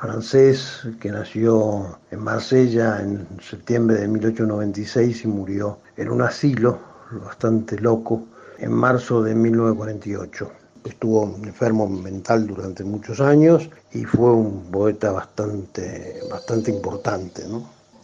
[0.00, 6.78] francés que nació en Marsella en septiembre de 1896 y murió en un asilo
[7.24, 8.24] bastante loco
[8.58, 10.50] en marzo de 1948.
[10.84, 17.42] Estuvo enfermo mental durante muchos años y fue un poeta bastante, bastante importante.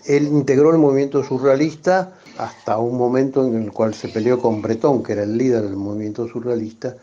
[0.05, 5.03] Él integró el movimiento surrealista hasta un momento en el cual se peleó con Breton,
[5.03, 6.95] que era el líder del movimiento surrealista,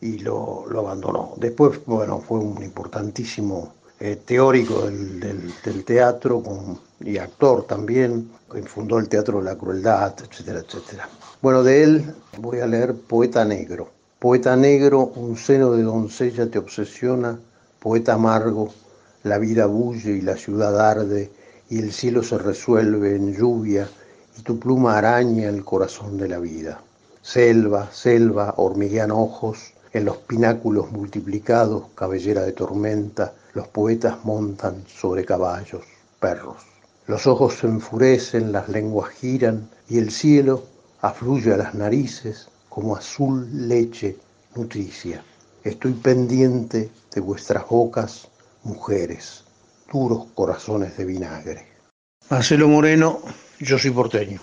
[0.00, 1.34] y lo, lo abandonó.
[1.36, 6.42] Después, bueno, fue un importantísimo eh, teórico del, teatro
[7.00, 8.30] y actor también,
[8.66, 11.08] fundó el Teatro de la Crueldad, etcétera, etcétera.
[11.42, 13.90] Bueno, de él voy a leer Poeta Negro.
[14.18, 17.38] Poeta negro, un seno de doncella te obsesiona,
[17.78, 18.72] poeta amargo,
[19.22, 21.30] la vida bulle y la ciudad arde,
[21.70, 23.88] y el cielo se resuelve en lluvia,
[24.36, 26.80] y tu pluma araña el corazón de la vida.
[27.22, 35.24] Selva, selva, hormiguean ojos, en los pináculos multiplicados, cabellera de tormenta, los poetas montan sobre
[35.24, 35.82] caballos,
[36.20, 36.56] perros.
[37.06, 40.64] Los ojos se enfurecen, las lenguas giran y el cielo
[41.00, 44.16] afluye a las narices como azul leche
[44.54, 45.22] nutricia.
[45.64, 48.28] Estoy pendiente de vuestras bocas,
[48.62, 49.44] mujeres,
[49.92, 51.66] duros corazones de vinagre.
[52.30, 53.20] Marcelo Moreno,
[53.58, 54.40] yo soy porteño.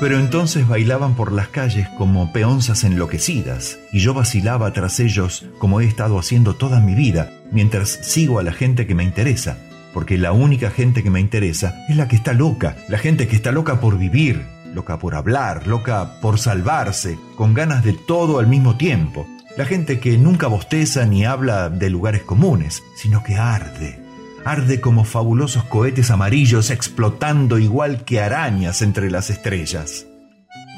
[0.00, 5.82] Pero entonces bailaban por las calles como peonzas enloquecidas, y yo vacilaba tras ellos como
[5.82, 9.58] he estado haciendo toda mi vida, mientras sigo a la gente que me interesa,
[9.92, 13.36] porque la única gente que me interesa es la que está loca, la gente que
[13.36, 18.46] está loca por vivir, loca por hablar, loca por salvarse, con ganas de todo al
[18.46, 19.26] mismo tiempo.
[19.58, 24.00] La gente que nunca bosteza ni habla de lugares comunes, sino que arde.
[24.44, 30.06] Arde como fabulosos cohetes amarillos explotando igual que arañas entre las estrellas.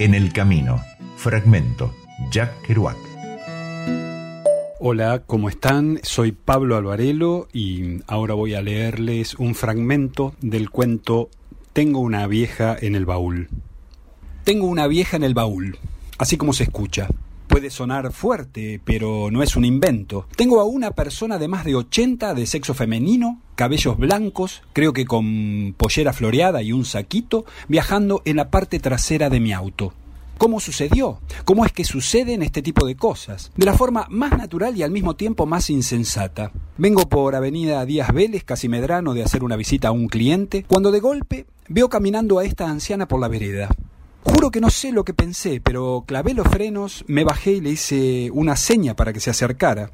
[0.01, 0.83] En el camino.
[1.17, 1.95] Fragmento.
[2.33, 2.97] Jack Kerouac.
[4.81, 6.01] Hola, ¿cómo están?
[6.03, 11.31] Soy Pablo Alvarelo y ahora voy a leerles un fragmento del cuento
[11.73, 13.49] Tengo una vieja en el baúl.
[14.43, 15.79] Tengo una vieja en el baúl,
[16.19, 17.07] así como se escucha.
[17.53, 20.27] Puede sonar fuerte, pero no es un invento.
[20.37, 25.05] Tengo a una persona de más de 80 de sexo femenino, cabellos blancos, creo que
[25.05, 29.93] con pollera floreada y un saquito, viajando en la parte trasera de mi auto.
[30.39, 31.21] ¿Cómo sucedió?
[31.45, 33.53] ¿Cómo es que suceden este tipo de cosas?
[33.55, 36.53] De la forma más natural y al mismo tiempo más insensata.
[36.79, 40.91] Vengo por Avenida Díaz Vélez, casi medrano, de hacer una visita a un cliente, cuando
[40.91, 43.69] de golpe veo caminando a esta anciana por la vereda.
[44.25, 47.71] Juro que no sé lo que pensé, pero clavé los frenos, me bajé y le
[47.71, 49.91] hice una seña para que se acercara.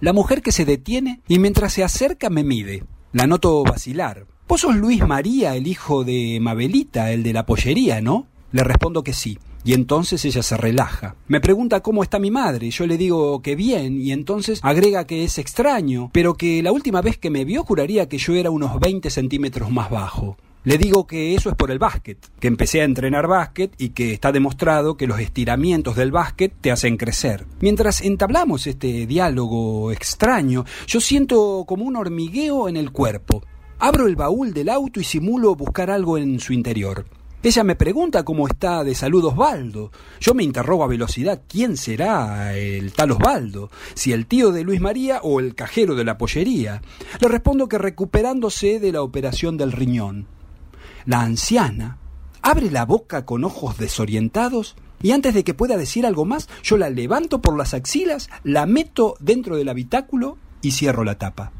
[0.00, 2.84] La mujer que se detiene y mientras se acerca me mide.
[3.12, 4.26] La noto vacilar.
[4.48, 8.26] Vos sos Luis María, el hijo de Mabelita, el de la pollería, ¿no?
[8.52, 9.38] Le respondo que sí.
[9.64, 11.16] Y entonces ella se relaja.
[11.26, 12.70] Me pregunta cómo está mi madre.
[12.70, 17.02] Yo le digo que bien y entonces agrega que es extraño, pero que la última
[17.02, 20.36] vez que me vio juraría que yo era unos 20 centímetros más bajo.
[20.66, 24.12] Le digo que eso es por el básquet, que empecé a entrenar básquet y que
[24.12, 27.46] está demostrado que los estiramientos del básquet te hacen crecer.
[27.60, 33.44] Mientras entablamos este diálogo extraño, yo siento como un hormigueo en el cuerpo.
[33.78, 37.06] Abro el baúl del auto y simulo buscar algo en su interior.
[37.44, 39.92] Ella me pregunta cómo está de salud Osvaldo.
[40.18, 44.80] Yo me interrogo a velocidad quién será el tal Osvaldo, si el tío de Luis
[44.80, 46.82] María o el cajero de la pollería.
[47.20, 50.26] Le respondo que recuperándose de la operación del riñón.
[51.06, 51.98] La anciana
[52.42, 56.76] abre la boca con ojos desorientados y antes de que pueda decir algo más, yo
[56.76, 61.52] la levanto por las axilas, la meto dentro del habitáculo y cierro la tapa.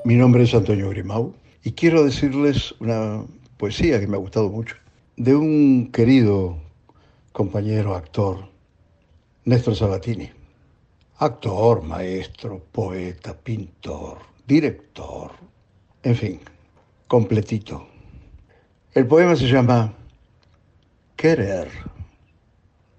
[0.05, 1.33] Mi nombre es Antonio Grimau
[1.63, 3.25] y quiero decirles una
[3.57, 4.75] poesía que me ha gustado mucho,
[5.17, 6.59] de un querido
[7.31, 8.47] compañero actor,
[9.45, 10.29] Néstor Sabatini.
[11.17, 15.31] Actor, maestro, poeta, pintor, director,
[16.03, 16.39] en fin,
[17.07, 17.87] completito.
[18.93, 19.91] El poema se llama
[21.15, 21.67] Querer.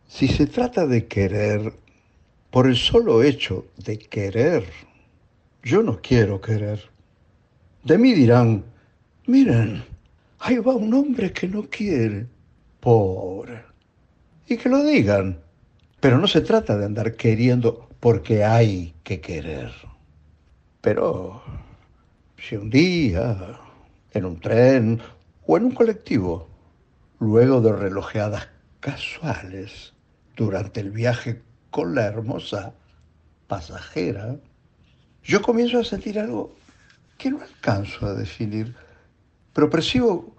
[0.08, 1.72] Si se trata de querer
[2.50, 4.68] por el solo hecho de querer,
[5.62, 6.95] yo no quiero querer.
[7.86, 8.64] De mí dirán,
[9.28, 9.84] miren,
[10.40, 12.26] ahí va un hombre que no quiere.
[12.80, 13.62] Pobre.
[14.48, 15.38] Y que lo digan.
[16.00, 19.70] Pero no se trata de andar queriendo porque hay que querer.
[20.80, 21.40] Pero
[22.36, 23.56] si un día,
[24.10, 25.00] en un tren
[25.46, 26.48] o en un colectivo,
[27.20, 28.48] luego de relojeadas
[28.80, 29.94] casuales
[30.34, 31.40] durante el viaje
[31.70, 32.74] con la hermosa
[33.46, 34.34] pasajera,
[35.22, 36.52] yo comienzo a sentir algo
[37.18, 38.74] que no alcanzo a definir,
[39.52, 40.34] pero percibo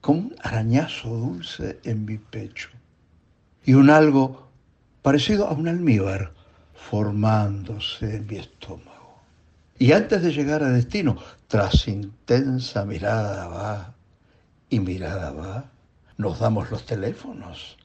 [0.00, 2.70] como un arañazo dulce en mi pecho
[3.64, 4.48] y un algo
[5.02, 6.32] parecido a un almíbar
[6.74, 9.20] formándose en mi estómago.
[9.78, 11.16] Y antes de llegar a destino,
[11.48, 13.94] tras intensa mirada va
[14.68, 15.70] y mirada va,
[16.16, 17.76] nos damos los teléfonos.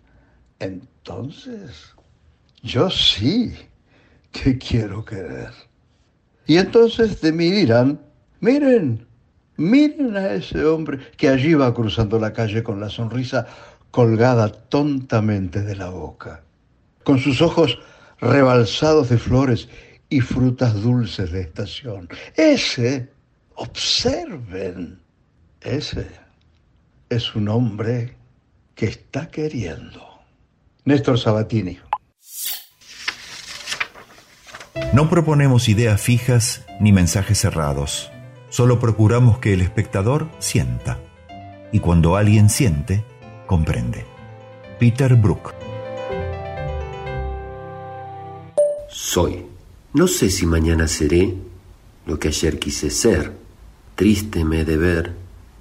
[0.59, 1.93] Entonces
[2.63, 3.53] Yo sí
[4.31, 5.53] que quiero querer.
[6.47, 7.99] Y entonces de mí dirán,
[8.39, 9.05] miren,
[9.57, 13.47] miren a ese hombre que allí va cruzando la calle con la sonrisa
[13.91, 16.43] colgada tontamente de la boca,
[17.03, 17.79] con sus ojos
[18.19, 19.69] rebalsados de flores
[20.09, 22.09] y frutas dulces de estación.
[22.35, 23.09] Ese,
[23.55, 24.99] observen,
[25.61, 26.07] ese
[27.09, 28.15] es un hombre
[28.75, 30.01] que está queriendo.
[30.83, 31.79] Néstor Sabatini.
[34.93, 38.11] No proponemos ideas fijas ni mensajes cerrados.
[38.49, 40.99] Solo procuramos que el espectador sienta.
[41.71, 43.03] Y cuando alguien siente,
[43.47, 44.05] comprende.
[44.79, 45.53] Peter Brook.
[48.89, 49.45] Soy.
[49.93, 51.35] No sé si mañana seré
[52.05, 53.33] lo que ayer quise ser.
[53.95, 55.13] Triste me de ver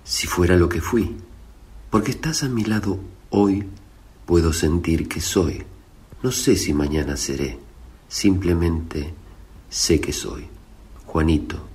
[0.04, 1.16] si fuera lo que fui.
[1.90, 3.00] Porque estás a mi lado
[3.30, 3.66] hoy,
[4.26, 5.64] puedo sentir que soy.
[6.22, 7.63] No sé si mañana seré.
[8.14, 9.12] Simplemente
[9.68, 10.46] sé que soy.
[11.04, 11.66] Juanito,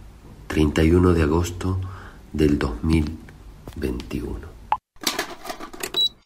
[0.48, 1.82] 31 de agosto
[2.32, 4.40] del 2021.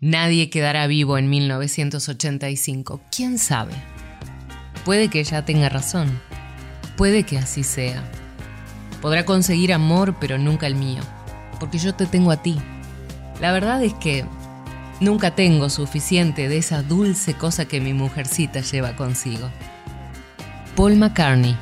[0.02, 3.02] Nadie quedará vivo en 1985.
[3.10, 3.74] ¿Quién sabe?
[4.86, 6.20] Puede que ella tenga razón.
[6.96, 8.04] Puede que así sea.
[9.02, 11.02] Podrá conseguir amor, pero nunca el mío.
[11.60, 12.60] Porque yo te tengo a ti.
[13.42, 14.26] La verdad es que
[15.00, 19.50] nunca tengo suficiente de esa dulce cosa que mi mujercita lleva consigo.
[20.76, 21.56] Paul McCartney,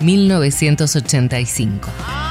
[0.00, 2.27] 1985.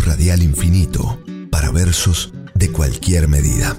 [0.00, 1.18] Radial infinito
[1.50, 3.76] para versos de cualquier medida.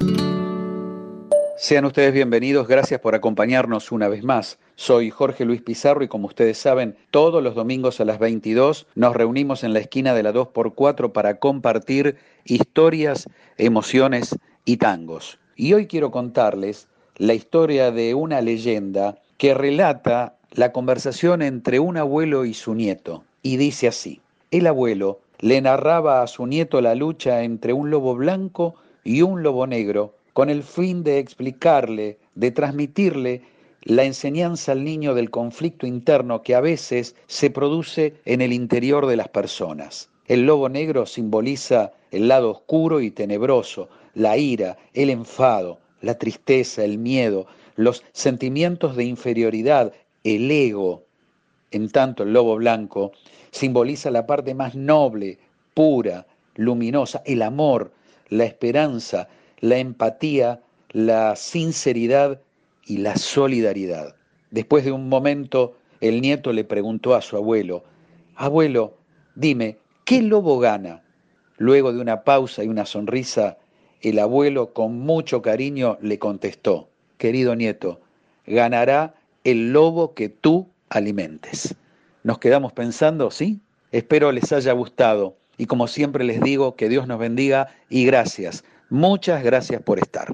[1.58, 4.60] Sean ustedes bienvenidos, gracias por acompañarnos una vez más.
[4.75, 9.15] Soy Jorge Luis Pizarro y como ustedes saben, todos los domingos a las 22 nos
[9.15, 13.27] reunimos en la esquina de la 2x4 para compartir historias,
[13.58, 15.39] emociones y tangos.
[15.55, 21.98] Y hoy quiero contarles la historia de una leyenda que relata la conversación entre un
[21.98, 23.24] abuelo y su nieto.
[23.41, 28.15] Y dice así, el abuelo le narraba a su nieto la lucha entre un lobo
[28.15, 33.41] blanco y un lobo negro con el fin de explicarle, de transmitirle
[33.81, 39.06] la enseñanza al niño del conflicto interno que a veces se produce en el interior
[39.06, 40.10] de las personas.
[40.29, 46.86] El lobo negro simboliza el lado oscuro y tenebroso, la ira, el enfado, la tristeza,
[46.86, 49.91] el miedo, los sentimientos de inferioridad,
[50.23, 51.03] el ego.
[51.71, 53.12] En tanto, el lobo blanco
[53.54, 55.38] simboliza la parte más noble,
[55.74, 57.92] pura, luminosa, el amor,
[58.30, 62.42] la esperanza, la empatía, la sinceridad
[62.86, 64.16] y la solidaridad.
[64.50, 67.84] Después de un momento, el nieto le preguntó a su abuelo,
[68.36, 68.96] Abuelo,
[69.36, 71.04] dime, ¿qué lobo gana?
[71.58, 73.58] Luego de una pausa y una sonrisa,
[74.02, 76.89] el abuelo con mucho cariño le contestó,
[77.20, 78.02] querido nieto,
[78.48, 79.13] ganará
[79.44, 81.76] el lobo que tú alimentes.
[82.23, 83.59] Nos quedamos pensando, ¿sí?
[83.91, 88.63] Espero les haya gustado y como siempre les digo, que Dios nos bendiga y gracias.
[88.89, 90.33] Muchas gracias por estar.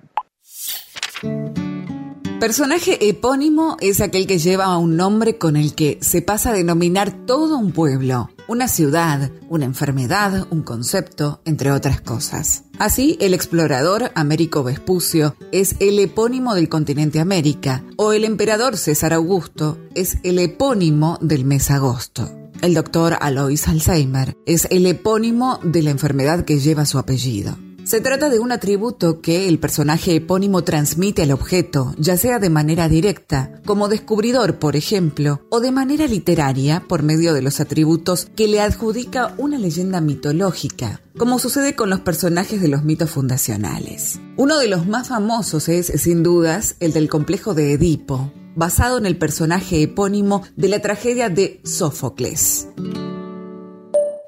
[2.39, 7.25] Personaje epónimo es aquel que lleva un nombre con el que se pasa a denominar
[7.25, 12.63] todo un pueblo, una ciudad, una enfermedad, un concepto, entre otras cosas.
[12.77, 19.11] Así, el explorador Américo Vespucio es el epónimo del continente América, o el emperador César
[19.11, 22.31] Augusto es el epónimo del mes agosto.
[22.61, 27.57] El doctor Alois Alzheimer es el epónimo de la enfermedad que lleva su apellido.
[27.89, 32.51] Se trata de un atributo que el personaje epónimo transmite al objeto, ya sea de
[32.51, 38.27] manera directa, como descubridor, por ejemplo, o de manera literaria, por medio de los atributos
[38.35, 44.19] que le adjudica una leyenda mitológica, como sucede con los personajes de los mitos fundacionales.
[44.37, 49.07] Uno de los más famosos es, sin dudas, el del complejo de Edipo, basado en
[49.07, 52.67] el personaje epónimo de la tragedia de Sófocles.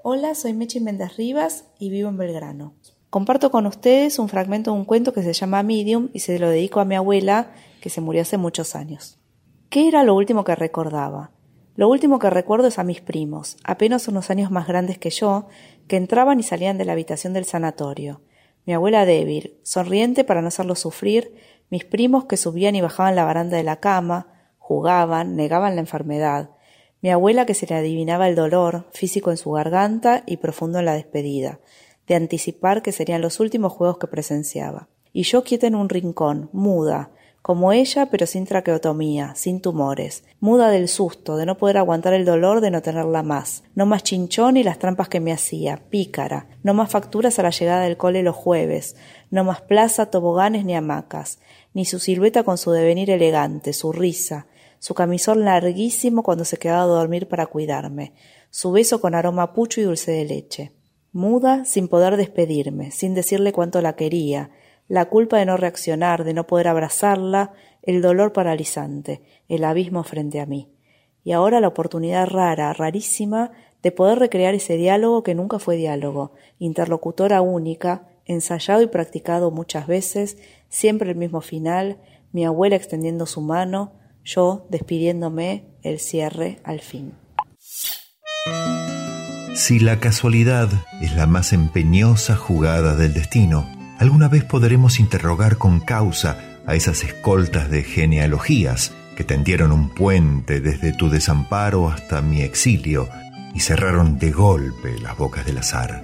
[0.01, 2.73] Hola, soy Mechi Méndez Rivas y vivo en Belgrano.
[3.11, 6.47] Comparto con ustedes un fragmento de un cuento que se llama Medium y se lo
[6.47, 9.19] dedico a mi abuela, que se murió hace muchos años.
[9.69, 11.31] ¿Qué era lo último que recordaba?
[11.75, 15.49] Lo último que recuerdo es a mis primos, apenas unos años más grandes que yo,
[15.89, 18.21] que entraban y salían de la habitación del sanatorio.
[18.65, 21.35] Mi abuela débil, sonriente para no hacerlo sufrir,
[21.69, 26.51] mis primos que subían y bajaban la baranda de la cama, jugaban, negaban la enfermedad,
[27.01, 30.85] mi abuela que se le adivinaba el dolor, físico en su garganta y profundo en
[30.85, 31.59] la despedida,
[32.11, 34.89] de anticipar que serían los últimos juegos que presenciaba.
[35.13, 40.69] Y yo quieta en un rincón, muda, como ella, pero sin traqueotomía, sin tumores, muda
[40.69, 44.57] del susto, de no poder aguantar el dolor de no tenerla más, no más chinchón
[44.57, 48.23] y las trampas que me hacía, pícara, no más facturas a la llegada del cole
[48.23, 48.97] los jueves,
[49.29, 51.39] no más plaza, toboganes ni hamacas,
[51.73, 54.47] ni su silueta con su devenir elegante, su risa,
[54.79, 58.11] su camisón larguísimo cuando se quedaba a dormir para cuidarme,
[58.49, 60.80] su beso con aroma pucho y dulce de leche
[61.11, 64.51] muda sin poder despedirme, sin decirle cuánto la quería,
[64.87, 70.39] la culpa de no reaccionar, de no poder abrazarla, el dolor paralizante, el abismo frente
[70.39, 70.69] a mí.
[71.23, 76.33] Y ahora la oportunidad rara, rarísima, de poder recrear ese diálogo que nunca fue diálogo,
[76.59, 80.37] interlocutora única, ensayado y practicado muchas veces,
[80.69, 81.97] siempre el mismo final,
[82.31, 83.93] mi abuela extendiendo su mano,
[84.23, 87.13] yo despidiéndome, el cierre al fin.
[89.53, 90.69] Si la casualidad
[91.01, 97.03] es la más empeñosa jugada del destino, alguna vez podremos interrogar con causa a esas
[97.03, 103.09] escoltas de genealogías que tendieron un puente desde tu desamparo hasta mi exilio
[103.53, 106.01] y cerraron de golpe las bocas del azar.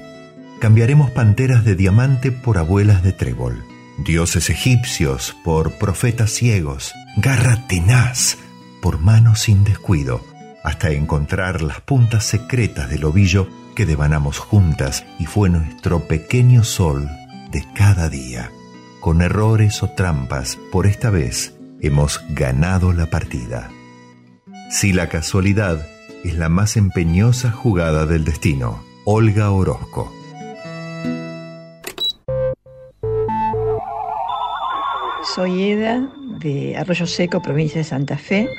[0.60, 3.64] Cambiaremos panteras de diamante por abuelas de trébol,
[3.98, 8.38] dioses egipcios por profetas ciegos, garra tenaz
[8.82, 10.22] por manos sin descuido
[10.68, 17.10] hasta encontrar las puntas secretas del ovillo que devanamos juntas y fue nuestro pequeño sol
[17.52, 18.52] de cada día.
[19.00, 23.70] Con errores o trampas, por esta vez hemos ganado la partida.
[24.70, 25.88] Si la casualidad
[26.26, 30.12] es la más empeñosa jugada del destino, Olga Orozco.
[35.34, 36.10] Soy Eda,
[36.42, 38.50] de Arroyo Seco, provincia de Santa Fe.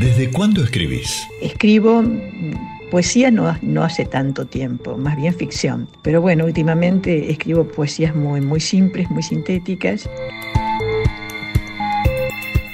[0.00, 1.26] ¿Desde cuándo escribís?
[1.40, 2.04] Escribo
[2.90, 5.88] poesía no, no hace tanto tiempo, más bien ficción.
[6.02, 10.08] Pero bueno, últimamente escribo poesías muy, muy simples, muy sintéticas.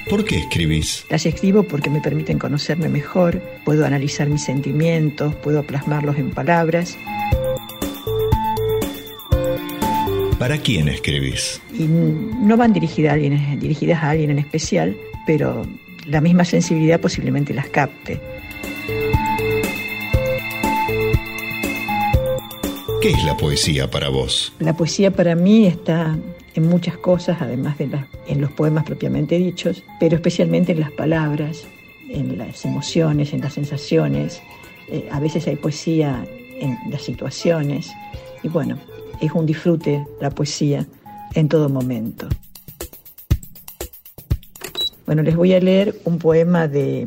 [0.09, 1.05] ¿Por qué escribís?
[1.09, 6.97] Las escribo porque me permiten conocerme mejor, puedo analizar mis sentimientos, puedo plasmarlos en palabras.
[10.37, 11.61] ¿Para quién escribís?
[11.73, 15.65] Y no van dirigidas a alguien, dirigidas a alguien en especial, pero
[16.05, 18.19] la misma sensibilidad posiblemente las capte.
[23.01, 24.53] ¿Qué es la poesía para vos?
[24.59, 26.17] La poesía para mí está
[26.55, 27.89] en muchas cosas, además de
[28.27, 31.65] en los poemas propiamente dichos, pero especialmente en las palabras,
[32.09, 34.41] en las emociones, en las sensaciones.
[34.89, 36.25] Eh, a veces hay poesía
[36.59, 37.91] en las situaciones
[38.41, 38.77] y bueno,
[39.19, 40.85] es un disfrute la poesía
[41.33, 42.29] en todo momento.
[45.05, 47.05] Bueno, les voy a leer un poema de,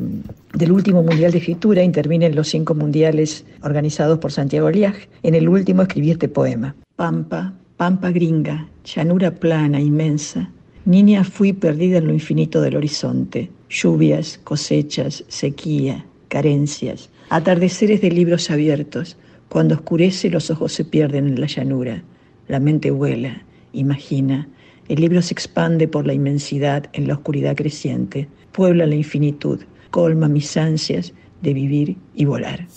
[0.53, 1.81] del último Mundial de Escritura.
[1.81, 4.95] Intervienen los cinco mundiales organizados por Santiago Liag.
[5.23, 6.75] En el último escribí este poema.
[6.95, 10.51] Pampa, pampa gringa, llanura plana, inmensa.
[10.85, 13.49] Niña fui perdida en lo infinito del horizonte.
[13.67, 19.17] Lluvias, cosechas, sequía, carencias, atardeceres de libros abiertos.
[19.49, 22.03] Cuando oscurece los ojos se pierden en la llanura.
[22.47, 23.41] La mente vuela,
[23.73, 24.47] imagina,
[24.87, 30.27] el libro se expande por la inmensidad en la oscuridad creciente, puebla la infinitud, colma
[30.27, 32.67] mis ansias de vivir y volar.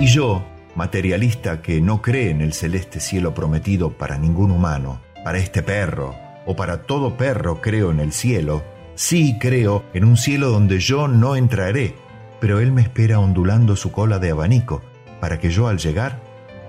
[0.00, 5.38] Y yo, materialista que no cree en el celeste cielo prometido para ningún humano, para
[5.38, 6.14] este perro,
[6.46, 8.62] o para todo perro creo en el cielo,
[8.94, 11.94] sí creo en un cielo donde yo no entraré,
[12.40, 14.82] pero él me espera ondulando su cola de abanico,
[15.20, 16.20] para que yo al llegar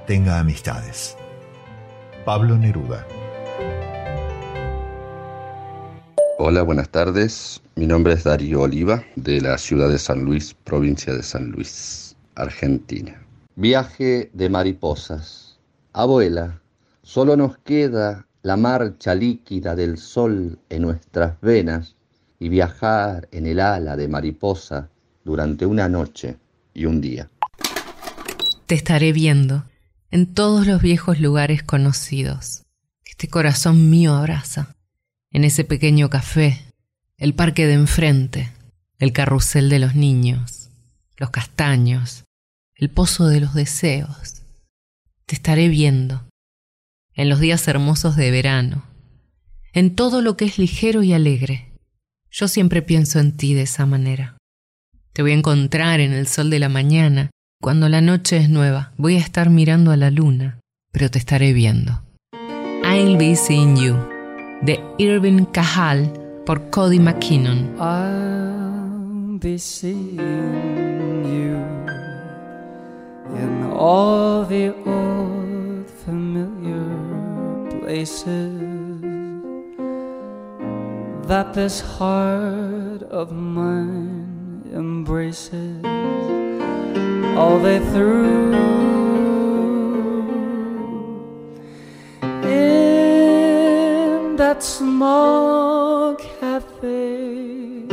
[0.08, 1.18] tenga amistades.
[2.26, 3.06] Pablo Neruda.
[6.40, 7.62] Hola, buenas tardes.
[7.76, 12.16] Mi nombre es Darío Oliva, de la ciudad de San Luis, provincia de San Luis,
[12.34, 13.24] Argentina.
[13.56, 15.60] Viaje de mariposas.
[15.94, 16.60] Abuela,
[17.04, 21.96] solo nos queda la marcha líquida del sol en nuestras venas
[22.40, 24.90] y viajar en el ala de mariposa
[25.24, 26.38] durante una noche
[26.74, 27.30] y un día.
[28.66, 29.64] Te estaré viendo
[30.12, 32.63] en todos los viejos lugares conocidos
[33.04, 34.76] que este corazón mío abraza,
[35.32, 36.62] en ese pequeño café,
[37.18, 38.52] el parque de enfrente,
[39.00, 40.70] el carrusel de los niños,
[41.18, 42.24] los castaños,
[42.76, 44.41] el pozo de los deseos.
[45.26, 46.28] Te estaré viendo
[47.13, 48.86] en los días hermosos de verano,
[49.74, 51.72] en todo lo que es ligero y alegre.
[52.30, 54.38] Yo siempre pienso en ti de esa manera.
[55.13, 57.32] Te voy a encontrar en el sol de la mañana,
[57.65, 60.60] cuando la noche es nueva, voy a estar mirando a la luna,
[60.91, 61.99] pero te estaré viendo.
[62.84, 63.95] I'll be seeing you,
[64.62, 66.13] de Irving Cajal
[66.45, 67.75] por Cody McKinnon.
[67.80, 70.15] I'll be seeing
[71.25, 71.58] you
[73.36, 76.86] in all the old familiar
[77.82, 78.62] places
[81.28, 85.82] that this heart of mine embraces
[87.36, 88.54] all the way through.
[92.43, 97.88] In that small cafe,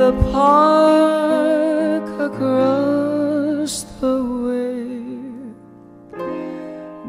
[0.00, 4.90] the park across the way,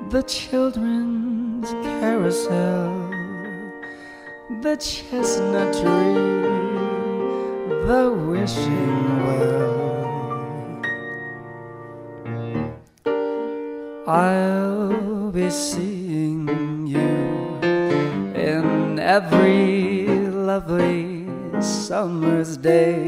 [0.10, 3.10] the children's carousel,
[4.62, 6.14] the chestnut tree,
[7.88, 9.97] the wishing well.
[14.08, 21.28] I'll be seeing you in every lovely
[21.62, 23.04] summer's day,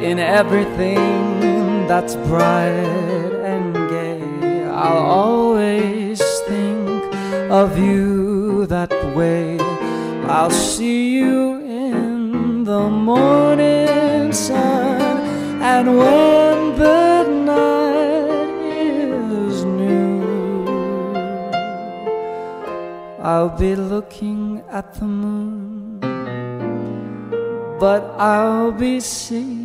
[0.00, 2.68] in everything that's bright
[3.42, 4.62] and gay.
[4.66, 7.02] I'll always think
[7.50, 9.58] of you that way.
[10.28, 15.18] I'll see you in the morning sun,
[15.60, 17.13] and when the
[23.24, 25.98] I'll be looking at the moon,
[27.80, 29.63] but I'll be seeing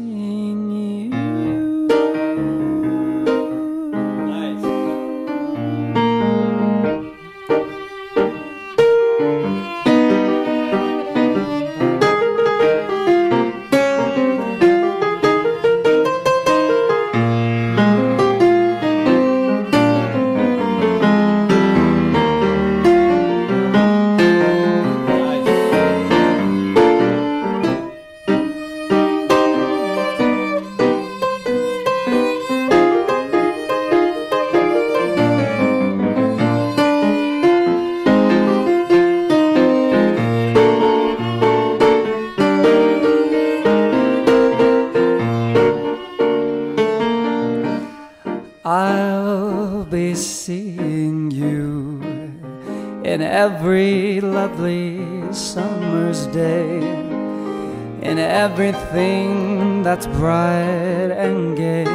[58.46, 61.92] everything that's bright and gay.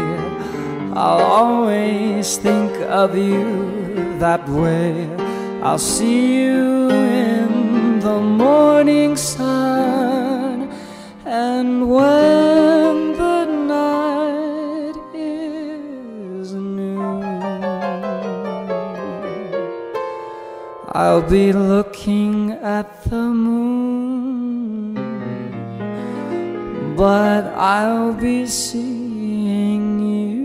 [1.04, 3.46] I'll always think of you
[4.24, 4.92] that way.
[5.62, 10.68] I'll see you in the morning sun,
[11.24, 13.40] and when the
[13.76, 17.22] night is new,
[21.02, 22.36] I'll be looking
[22.78, 24.03] at the moon,
[26.96, 30.44] but I'll be seeing you.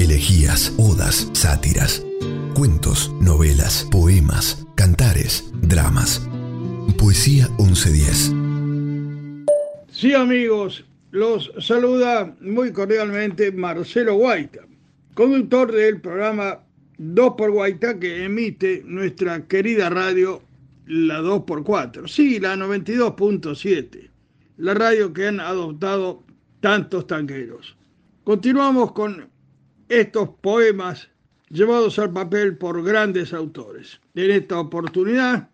[0.00, 2.04] Elegías, odas, sátiras,
[2.54, 6.26] cuentos, novelas, poemas, cantares, dramas.
[6.98, 8.32] Poesía 1110.
[9.92, 14.60] Sí, amigos, los saluda muy cordialmente Marcelo Guaita,
[15.14, 16.65] conductor del programa
[16.98, 20.42] 2 por Guaita que emite nuestra querida radio,
[20.86, 22.08] la 2x4.
[22.08, 24.10] Sí, la 92.7,
[24.58, 26.22] la radio que han adoptado
[26.60, 27.76] tantos tanqueros.
[28.24, 29.28] Continuamos con
[29.88, 31.08] estos poemas
[31.48, 34.00] llevados al papel por grandes autores.
[34.14, 35.48] En esta oportunidad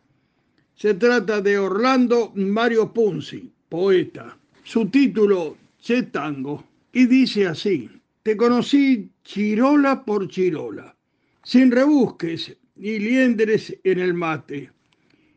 [0.75, 4.37] se trata de Orlando Mario Punzi, poeta.
[4.65, 7.91] Su título, Che Tango, y dice así,
[8.23, 10.95] te conocí chirola por chirola,
[11.43, 14.71] sin rebusques ni liendres en el mate,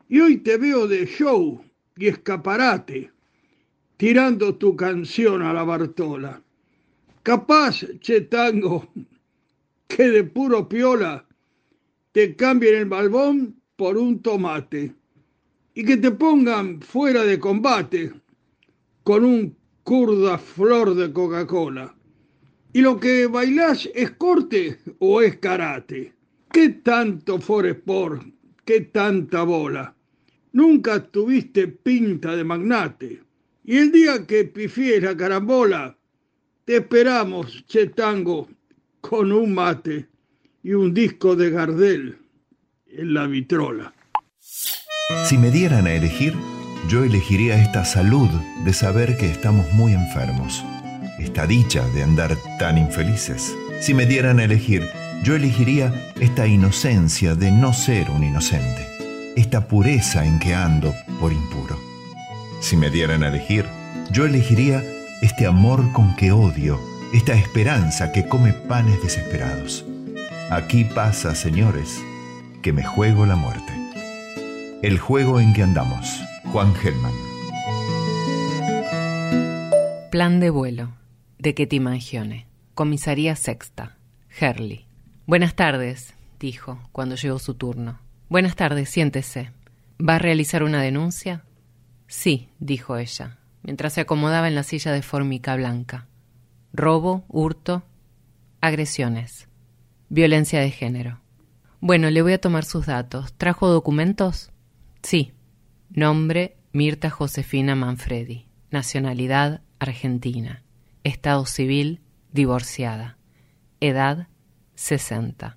[0.08, 1.64] y hoy te veo de show
[1.98, 3.12] y escaparate,
[3.98, 6.42] tirando tu canción a la Bartola.
[7.24, 8.88] Capaz, che tango,
[9.88, 11.26] que de puro piola
[12.12, 14.94] te cambien el balbón por un tomate
[15.74, 18.14] y que te pongan fuera de combate
[19.04, 21.95] con un curda flor de Coca-Cola.
[22.76, 26.12] Y lo que bailás es corte o es karate.
[26.52, 28.22] ¿Qué tanto Foresport?
[28.66, 29.96] ¿Qué tanta bola?
[30.52, 33.22] Nunca tuviste pinta de magnate.
[33.64, 35.98] Y el día que pifies la carambola,
[36.66, 38.50] te esperamos, che tango,
[39.00, 40.10] con un mate
[40.62, 42.18] y un disco de Gardel
[42.90, 43.94] en la vitrola.
[45.24, 46.34] Si me dieran a elegir,
[46.90, 48.28] yo elegiría esta salud
[48.66, 50.62] de saber que estamos muy enfermos,
[51.26, 53.56] esta dicha de andar tan infelices.
[53.82, 54.88] Si me dieran a elegir,
[55.24, 58.88] yo elegiría esta inocencia de no ser un inocente,
[59.36, 61.78] esta pureza en que ando por impuro.
[62.62, 63.66] Si me dieran a elegir,
[64.12, 64.84] yo elegiría
[65.22, 66.80] este amor con que odio,
[67.12, 69.84] esta esperanza que come panes desesperados.
[70.52, 72.00] Aquí pasa, señores,
[72.62, 73.74] que me juego la muerte.
[74.84, 76.22] El juego en que andamos.
[76.52, 77.14] Juan Gelman.
[80.12, 81.05] Plan de vuelo.
[81.38, 82.48] De Ketty Mangione.
[82.74, 83.98] Comisaría Sexta.
[84.40, 84.86] Herley.
[85.28, 88.00] Buenas tardes, dijo, cuando llegó su turno.
[88.30, 89.52] Buenas tardes, siéntese.
[90.00, 91.44] ¿Va a realizar una denuncia?
[92.08, 96.08] Sí, dijo ella, mientras se acomodaba en la silla de fórmica blanca.
[96.74, 97.84] Robo, hurto,
[98.62, 99.48] agresiones,
[100.10, 101.22] violencia de género.
[101.80, 103.34] Bueno, le voy a tomar sus datos.
[103.34, 104.52] ¿Trajo documentos?
[105.02, 105.34] Sí.
[105.90, 108.48] Nombre, Mirta Josefina Manfredi.
[108.72, 110.65] Nacionalidad, Argentina.
[111.06, 113.20] Estado civil, divorciada.
[113.80, 114.28] Edad,
[114.74, 115.56] 60.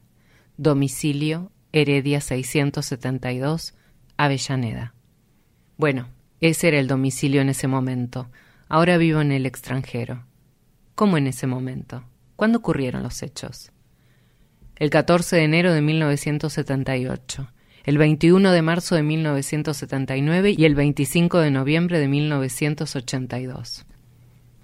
[0.58, 3.72] Domicilio, Heredia 672,
[4.18, 4.92] Avellaneda.
[5.78, 6.10] Bueno,
[6.42, 8.28] ese era el domicilio en ese momento.
[8.68, 10.26] Ahora vivo en el extranjero.
[10.94, 12.04] ¿Cómo en ese momento?
[12.36, 13.72] ¿Cuándo ocurrieron los hechos?
[14.76, 17.50] El 14 de enero de 1978,
[17.84, 23.86] el 21 de marzo de 1979 y el 25 de noviembre de 1982.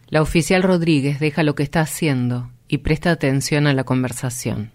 [0.08, 4.70] La oficial Rodríguez deja lo que está haciendo y presta atención a la conversación.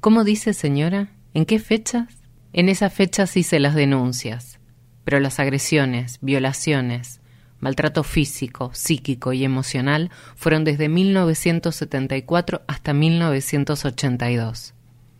[0.00, 1.08] ¿Cómo dice, señora?
[1.34, 2.06] ¿En qué fechas?
[2.52, 4.60] En esas fechas hice las denuncias,
[5.04, 7.20] pero las agresiones, violaciones,
[7.58, 14.74] maltrato físico, psíquico y emocional fueron desde 1974 hasta 1982.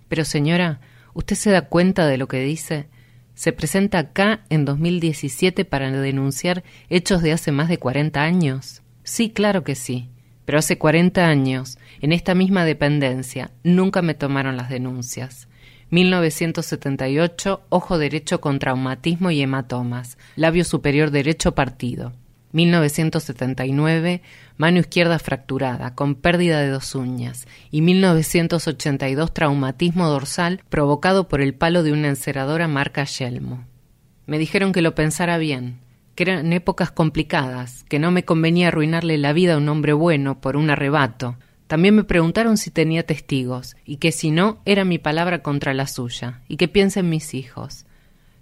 [0.08, 0.80] Pero señora,
[1.12, 2.88] ¿usted se da cuenta de lo que dice?
[3.34, 8.83] Se presenta acá en 2017 para denunciar hechos de hace más de 40 años.
[9.04, 10.08] Sí, claro que sí.
[10.44, 15.48] Pero hace 40 años, en esta misma dependencia, nunca me tomaron las denuncias.
[15.90, 22.12] 1978, ojo derecho con traumatismo y hematomas, labio superior derecho partido.
[22.52, 24.22] 1979,
[24.56, 31.54] mano izquierda fracturada, con pérdida de dos uñas, y 1982, traumatismo dorsal provocado por el
[31.54, 33.64] palo de una enceradora marca Yelmo.
[34.26, 35.80] Me dijeron que lo pensara bien,
[36.14, 40.40] que eran épocas complicadas, que no me convenía arruinarle la vida a un hombre bueno
[40.40, 44.98] por un arrebato, También me preguntaron si tenía testigos, y que si no, era mi
[44.98, 47.86] palabra contra la suya, y que piensen mis hijos.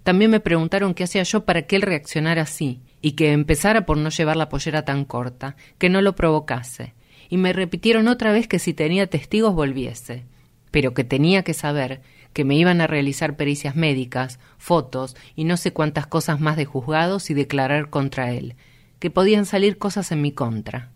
[0.02, 3.96] También me preguntaron qué hacía yo para que él reaccionara así, y que empezara por
[3.96, 6.94] no llevar la pollera tan corta, que no lo provocase.
[7.28, 10.24] Y me repitieron otra vez que si tenía testigos volviese,
[10.72, 15.56] pero que tenía que saber que me iban a realizar pericias médicas, fotos y no
[15.56, 18.54] sé cuántas cosas más de juzgados y declarar contra él,
[18.98, 20.90] que podían salir cosas en mi contra.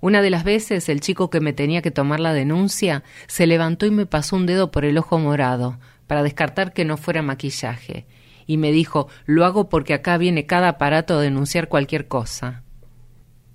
[0.00, 3.86] Una de las veces el chico que me tenía que tomar la denuncia se levantó
[3.86, 8.06] y me pasó un dedo por el ojo morado, para descartar que no fuera maquillaje,
[8.46, 12.62] y me dijo lo hago porque acá viene cada aparato a denunciar cualquier cosa.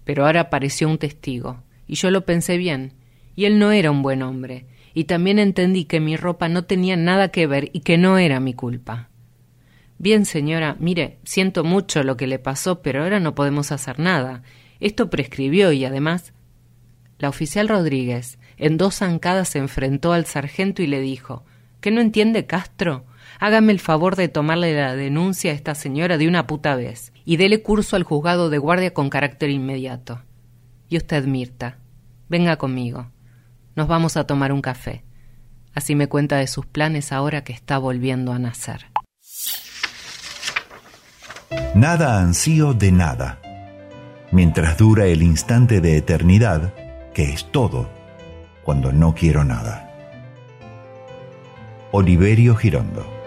[0.06, 2.94] Pero ahora apareció un testigo, y yo lo pensé bien,
[3.36, 6.96] y él no era un buen hombre, y también entendí que mi ropa no tenía
[6.96, 9.10] nada que ver y que no era mi culpa.
[9.98, 14.44] Bien, señora, mire, siento mucho lo que le pasó, pero ahora no podemos hacer nada.
[14.80, 16.34] Esto prescribió y además.
[17.18, 21.44] La oficial Rodríguez, en dos zancadas, se enfrentó al sargento y le dijo
[21.82, 23.06] ¿Que no entiende Castro?
[23.40, 27.38] Hágame el favor de tomarle la denuncia a esta señora de una puta vez y
[27.38, 30.22] dele curso al juzgado de guardia con carácter inmediato.
[30.90, 31.78] Y usted, Mirta,
[32.28, 33.12] venga conmigo.
[33.80, 35.06] Nos vamos a tomar un café.
[35.74, 38.88] Así me cuenta de sus planes ahora que está volviendo a nacer.
[41.76, 43.40] Nada ansío de nada.
[44.34, 46.74] Mientras dura el instante de eternidad,
[47.14, 47.90] que es todo,
[48.66, 49.90] cuando no quiero nada.
[51.94, 53.19] Oliverio Girondo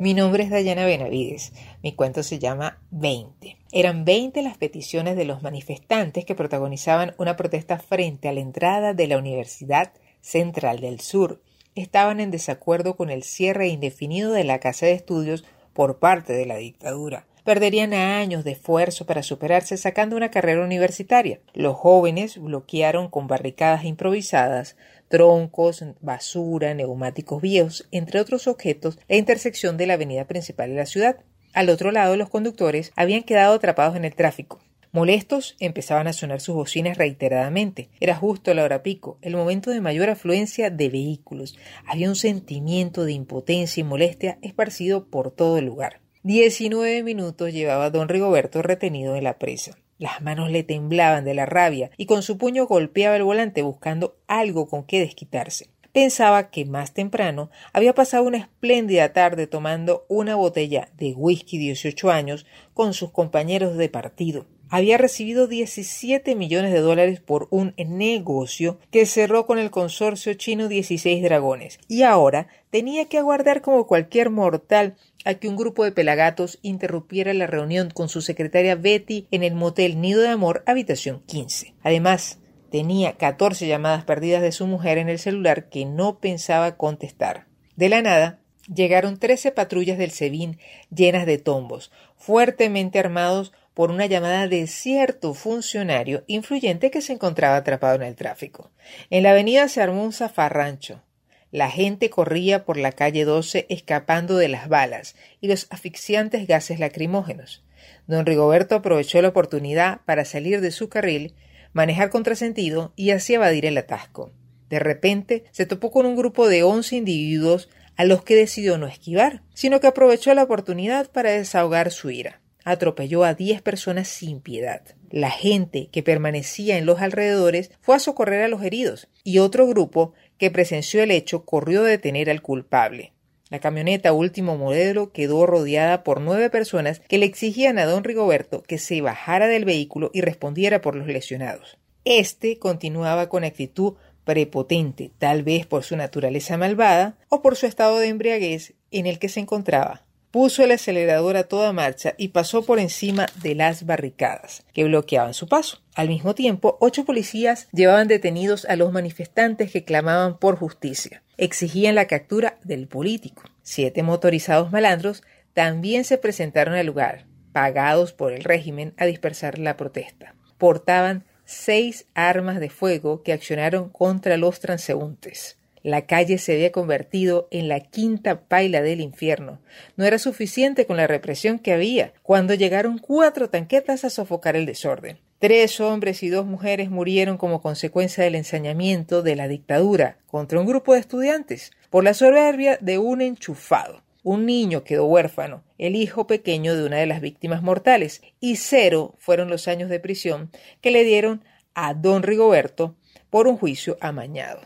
[0.00, 1.52] Mi nombre es Dayana Benavides.
[1.82, 3.56] Mi cuento se llama 20.
[3.72, 8.94] Eran 20 las peticiones de los manifestantes que protagonizaban una protesta frente a la entrada
[8.94, 11.42] de la Universidad Central del Sur.
[11.74, 16.46] Estaban en desacuerdo con el cierre indefinido de la Casa de Estudios por parte de
[16.46, 17.26] la dictadura.
[17.42, 21.40] Perderían años de esfuerzo para superarse sacando una carrera universitaria.
[21.54, 24.76] Los jóvenes bloquearon con barricadas improvisadas
[25.08, 30.86] troncos, basura, neumáticos viejos, entre otros objetos, la intersección de la avenida principal de la
[30.86, 31.16] ciudad.
[31.54, 34.60] Al otro lado, los conductores habían quedado atrapados en el tráfico.
[34.90, 37.90] Molestos, empezaban a sonar sus bocinas reiteradamente.
[38.00, 41.58] Era justo la hora pico, el momento de mayor afluencia de vehículos.
[41.86, 46.00] Había un sentimiento de impotencia y molestia esparcido por todo el lugar.
[46.22, 49.78] Diecinueve minutos llevaba don Rigoberto retenido en la presa.
[49.98, 54.16] Las manos le temblaban de la rabia y con su puño golpeaba el volante buscando
[54.28, 55.70] algo con que desquitarse.
[55.92, 62.10] Pensaba que más temprano había pasado una espléndida tarde tomando una botella de whisky 18
[62.12, 64.46] años con sus compañeros de partido.
[64.70, 70.68] Había recibido 17 millones de dólares por un negocio que cerró con el consorcio chino
[70.68, 75.92] 16 dragones y ahora tenía que aguardar como cualquier mortal a que un grupo de
[75.92, 81.22] pelagatos interrumpiera la reunión con su secretaria Betty en el motel Nido de Amor, habitación
[81.26, 81.74] 15.
[81.82, 82.38] Además,
[82.70, 87.46] tenía 14 llamadas perdidas de su mujer en el celular que no pensaba contestar.
[87.76, 88.40] De la nada,
[88.72, 90.58] llegaron 13 patrullas del SEBIN
[90.94, 97.54] llenas de tombos, fuertemente armados por una llamada de cierto funcionario influyente que se encontraba
[97.54, 98.72] atrapado en el tráfico.
[99.08, 101.04] En la avenida se armó un zafarrancho.
[101.52, 106.80] La gente corría por la calle 12 escapando de las balas y los asfixiantes gases
[106.80, 107.62] lacrimógenos.
[108.08, 111.36] Don Rigoberto aprovechó la oportunidad para salir de su carril,
[111.72, 114.32] manejar contrasentido y así evadir el atasco.
[114.68, 118.88] De repente se topó con un grupo de once individuos a los que decidió no
[118.88, 122.40] esquivar, sino que aprovechó la oportunidad para desahogar su ira.
[122.70, 124.82] Atropelló a diez personas sin piedad.
[125.08, 129.66] La gente que permanecía en los alrededores fue a socorrer a los heridos, y otro
[129.66, 133.14] grupo que presenció el hecho corrió a detener al culpable.
[133.48, 138.62] La camioneta último modelo quedó rodeada por nueve personas que le exigían a don Rigoberto
[138.62, 141.78] que se bajara del vehículo y respondiera por los lesionados.
[142.04, 143.94] Este continuaba con actitud
[144.24, 149.18] prepotente, tal vez por su naturaleza malvada o por su estado de embriaguez en el
[149.18, 150.04] que se encontraba.
[150.30, 155.32] Puso el acelerador a toda marcha y pasó por encima de las barricadas que bloqueaban
[155.32, 155.80] su paso.
[155.94, 161.22] Al mismo tiempo, ocho policías llevaban detenidos a los manifestantes que clamaban por justicia.
[161.38, 163.42] Exigían la captura del político.
[163.62, 165.22] Siete motorizados malandros
[165.54, 170.34] también se presentaron al lugar, pagados por el régimen a dispersar la protesta.
[170.58, 175.57] Portaban seis armas de fuego que accionaron contra los transeúntes.
[175.82, 179.60] La calle se había convertido en la quinta paila del infierno.
[179.96, 184.66] No era suficiente con la represión que había cuando llegaron cuatro tanquetas a sofocar el
[184.66, 185.18] desorden.
[185.38, 190.66] Tres hombres y dos mujeres murieron como consecuencia del ensañamiento de la dictadura contra un
[190.66, 194.02] grupo de estudiantes por la soberbia de un enchufado.
[194.24, 199.14] Un niño quedó huérfano, el hijo pequeño de una de las víctimas mortales, y cero
[199.18, 200.50] fueron los años de prisión
[200.80, 202.96] que le dieron a don Rigoberto
[203.30, 204.60] por un juicio amañado.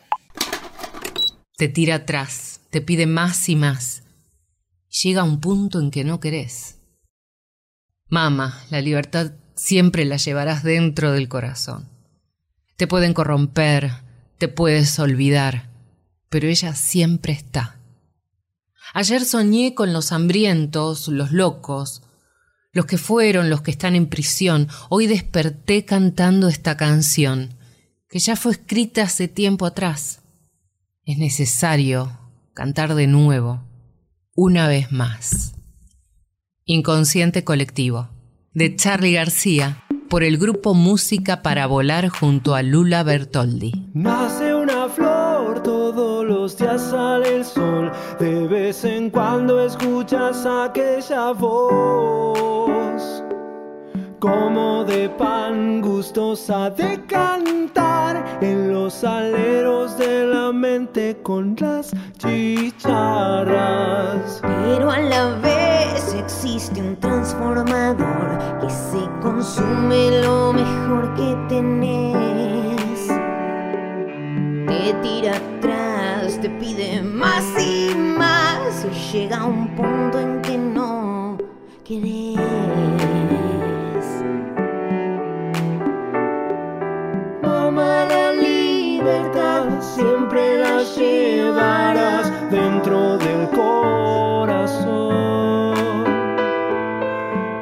[1.63, 4.03] Te tira atrás, te pide más y más.
[5.05, 6.81] Llega un punto en que no querés.
[8.09, 11.89] Mama, la libertad siempre la llevarás dentro del corazón.
[12.77, 13.93] Te pueden corromper,
[14.39, 15.71] te puedes olvidar,
[16.31, 17.79] pero ella siempre está.
[18.93, 22.03] Ayer soñé con los hambrientos, los locos,
[22.73, 24.67] los que fueron, los que están en prisión.
[24.89, 27.55] Hoy desperté cantando esta canción,
[28.09, 30.22] que ya fue escrita hace tiempo atrás.
[31.05, 32.13] Es necesario
[32.55, 33.65] cantar de nuevo,
[34.37, 35.57] una vez más.
[36.65, 38.09] Inconsciente colectivo,
[38.55, 43.91] de Charlie García, por el grupo Música para Volar junto a Lula Bertoldi.
[43.95, 47.91] Nace una flor, todos los días sale el sol.
[48.21, 53.22] De vez en cuando escuchas aquella voz,
[54.23, 63.51] como de pan gustosa de cantar en los aleros de la mente con las chicharras.
[64.41, 73.09] Pero a la vez existe un transformador que se consume lo mejor que tenés.
[74.69, 78.87] Te tira atrás, te pide más y más.
[79.13, 81.39] Llega un punto en que no
[81.83, 82.22] querés.
[90.33, 94.95] Siempre la llevarás dentro del corazón.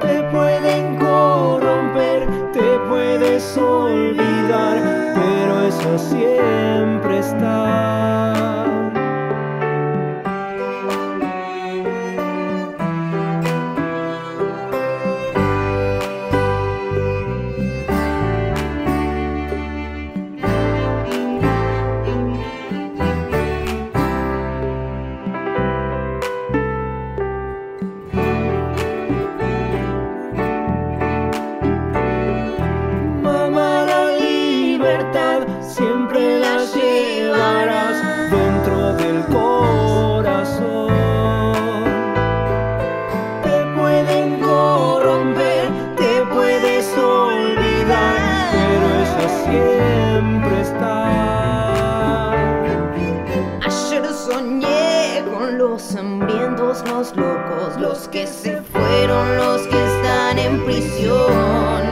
[0.00, 4.78] Te pueden corromper, te puedes olvidar,
[5.14, 8.19] pero eso siempre está.
[57.80, 61.82] Los que se fueron, los que están en prisión.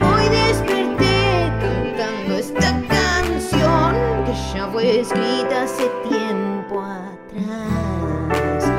[0.00, 3.94] Hoy desperté cantando esta canción
[4.26, 8.70] que ya fue escrita hace tiempo atrás.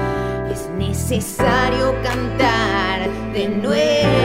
[0.52, 4.17] Es necesario cantar de nuevo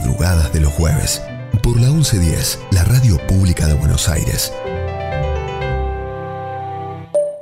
[0.00, 1.22] madrugadas de los jueves.
[1.62, 4.52] Por la 1110, la radio pública de Buenos Aires.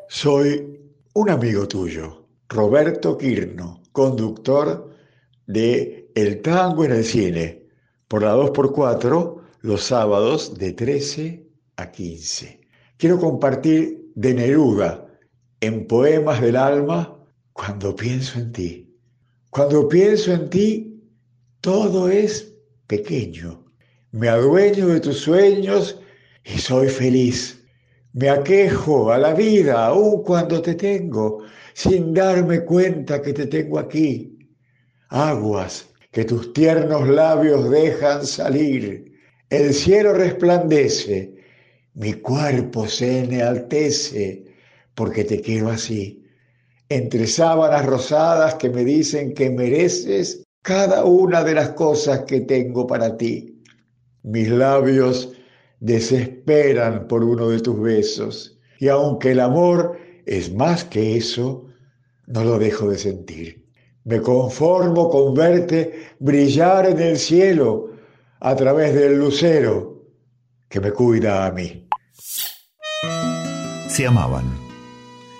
[0.08, 0.80] Soy
[1.14, 4.90] un amigo tuyo, Roberto Quirno, conductor
[5.46, 7.62] de El Tango en el Cine,
[8.08, 11.46] por la 2x4, los sábados de 13
[11.76, 12.60] a 15.
[12.96, 15.06] Quiero compartir de Neruda
[15.60, 17.16] en Poemas del Alma
[17.52, 18.96] cuando pienso en ti.
[19.50, 20.87] Cuando pienso en ti,
[21.68, 22.54] todo es
[22.86, 23.62] pequeño.
[24.12, 26.00] Me adueño de tus sueños
[26.42, 27.62] y soy feliz.
[28.14, 31.44] Me aquejo a la vida aun cuando te tengo,
[31.74, 34.48] sin darme cuenta que te tengo aquí.
[35.10, 39.12] Aguas que tus tiernos labios dejan salir.
[39.50, 41.34] El cielo resplandece,
[41.92, 44.42] mi cuerpo se enaltece
[44.94, 46.24] porque te quiero así.
[46.88, 52.86] Entre sábanas rosadas que me dicen que mereces cada una de las cosas que tengo
[52.86, 53.58] para ti.
[54.22, 55.32] Mis labios
[55.80, 61.64] desesperan por uno de tus besos y aunque el amor es más que eso,
[62.26, 63.64] no lo dejo de sentir.
[64.04, 67.92] Me conformo con verte brillar en el cielo
[68.38, 70.04] a través del lucero
[70.68, 71.88] que me cuida a mí.
[73.88, 74.44] Se amaban.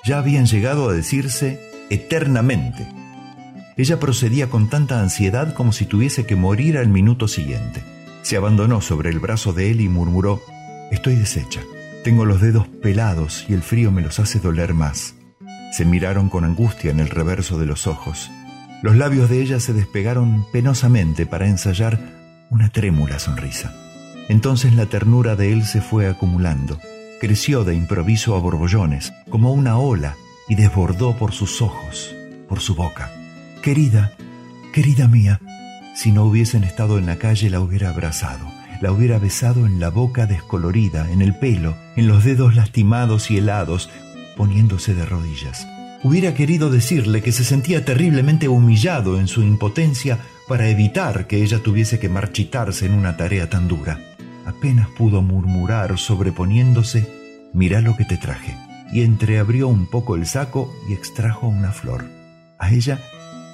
[0.06, 1.60] Ya habían llegado a decirse
[1.90, 2.97] eternamente.
[3.78, 7.84] Ella procedía con tanta ansiedad como si tuviese que morir al minuto siguiente.
[8.22, 10.42] Se abandonó sobre el brazo de él y murmuró,
[10.90, 11.60] Estoy deshecha.
[12.02, 15.14] Tengo los dedos pelados y el frío me los hace doler más.
[15.72, 18.30] Se miraron con angustia en el reverso de los ojos.
[18.82, 22.00] Los labios de ella se despegaron penosamente para ensayar
[22.50, 23.72] una trémula sonrisa.
[24.28, 26.80] Entonces la ternura de él se fue acumulando,
[27.20, 30.16] creció de improviso a borbollones, como una ola,
[30.48, 32.14] y desbordó por sus ojos,
[32.48, 33.12] por su boca.
[33.68, 34.12] Querida,
[34.72, 35.42] querida mía,
[35.94, 38.50] si no hubiesen estado en la calle la hubiera abrazado,
[38.80, 43.36] la hubiera besado en la boca descolorida, en el pelo, en los dedos lastimados y
[43.36, 43.90] helados,
[44.38, 45.68] poniéndose de rodillas.
[46.02, 51.62] Hubiera querido decirle que se sentía terriblemente humillado en su impotencia para evitar que ella
[51.62, 54.00] tuviese que marchitarse en una tarea tan dura.
[54.46, 57.06] Apenas pudo murmurar sobreponiéndose,
[57.52, 58.56] mira lo que te traje,
[58.94, 62.06] y entreabrió un poco el saco y extrajo una flor.
[62.58, 62.98] A ella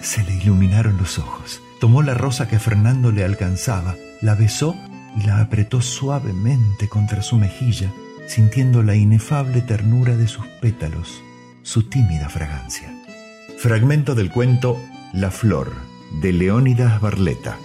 [0.04, 1.62] se le iluminaron los ojos.
[1.80, 4.76] Tomó la rosa que Fernando le alcanzaba, la besó
[5.16, 7.90] y la apretó suavemente contra su mejilla,
[8.26, 11.22] sintiendo la inefable ternura de sus pétalos,
[11.62, 12.92] su tímida fragancia.
[13.58, 14.76] Fragmento del cuento
[15.14, 15.72] La Flor,
[16.20, 17.56] de Leónidas Barleta.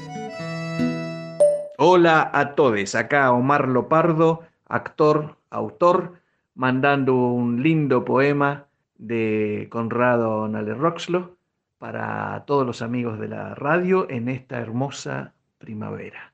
[1.78, 6.22] Hola a todos, acá Omar Lopardo, actor, autor,
[6.56, 8.68] mandando un lindo poema
[8.98, 11.39] de Conrado Nale Roxlo
[11.80, 16.34] para todos los amigos de la radio en esta hermosa primavera.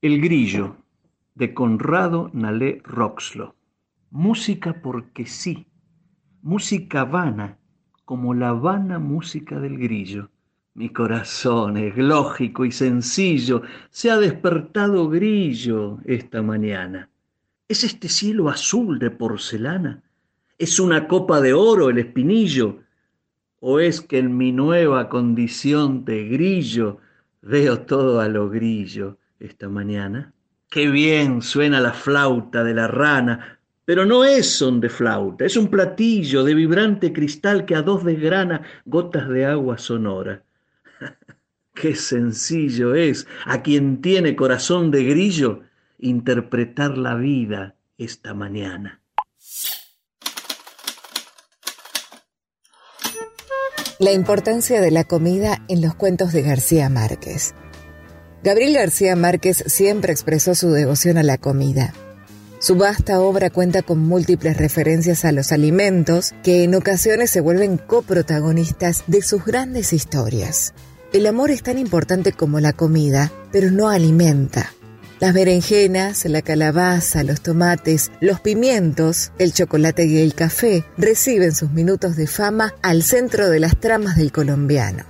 [0.00, 0.76] El grillo
[1.34, 3.54] de Conrado Nalé Roxlo.
[4.10, 5.66] Música porque sí,
[6.42, 7.58] música vana,
[8.04, 10.30] como la vana música del grillo.
[10.74, 17.10] Mi corazón es lógico y sencillo, se ha despertado grillo esta mañana.
[17.68, 20.02] ¿Es este cielo azul de porcelana?
[20.58, 22.81] ¿Es una copa de oro el espinillo?
[23.64, 26.98] ¿O es que en mi nueva condición de grillo
[27.42, 30.32] veo todo a lo grillo esta mañana?
[30.68, 35.56] Qué bien suena la flauta de la rana, pero no es son de flauta, es
[35.56, 40.42] un platillo de vibrante cristal que a dos desgrana gotas de agua sonora.
[41.72, 45.60] Qué sencillo es a quien tiene corazón de grillo
[46.00, 49.01] interpretar la vida esta mañana.
[54.02, 57.54] La importancia de la comida en los cuentos de García Márquez.
[58.42, 61.94] Gabriel García Márquez siempre expresó su devoción a la comida.
[62.58, 67.78] Su vasta obra cuenta con múltiples referencias a los alimentos que en ocasiones se vuelven
[67.78, 70.74] coprotagonistas de sus grandes historias.
[71.12, 74.72] El amor es tan importante como la comida, pero no alimenta.
[75.22, 81.70] Las berenjenas, la calabaza, los tomates, los pimientos, el chocolate y el café reciben sus
[81.70, 85.04] minutos de fama al centro de las tramas del colombiano.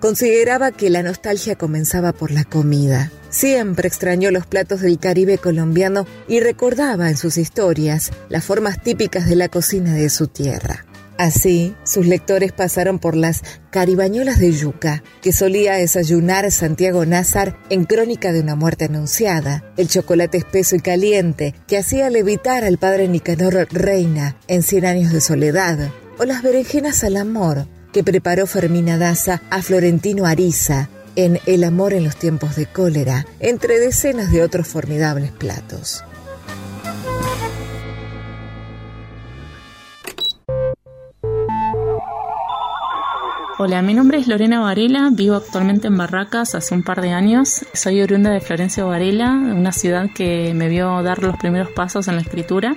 [0.00, 3.10] Consideraba que la nostalgia comenzaba por la comida.
[3.30, 9.26] Siempre extrañó los platos del Caribe colombiano y recordaba en sus historias las formas típicas
[9.26, 10.84] de la cocina de su tierra.
[11.16, 17.84] Así, sus lectores pasaron por las caribañolas de yuca, que solía desayunar Santiago Nazar en
[17.84, 23.06] Crónica de una muerte anunciada, el chocolate espeso y caliente, que hacía levitar al padre
[23.06, 28.98] Nicanor Reina en Cien años de soledad, o las berenjenas al amor, que preparó Fermina
[28.98, 34.42] Daza a Florentino Ariza en El amor en los tiempos de cólera, entre decenas de
[34.42, 36.02] otros formidables platos.
[43.56, 47.64] Hola, mi nombre es Lorena Varela, vivo actualmente en Barracas hace un par de años.
[47.72, 52.16] Soy oriunda de Florencia Varela, una ciudad que me vio dar los primeros pasos en
[52.16, 52.74] la escritura.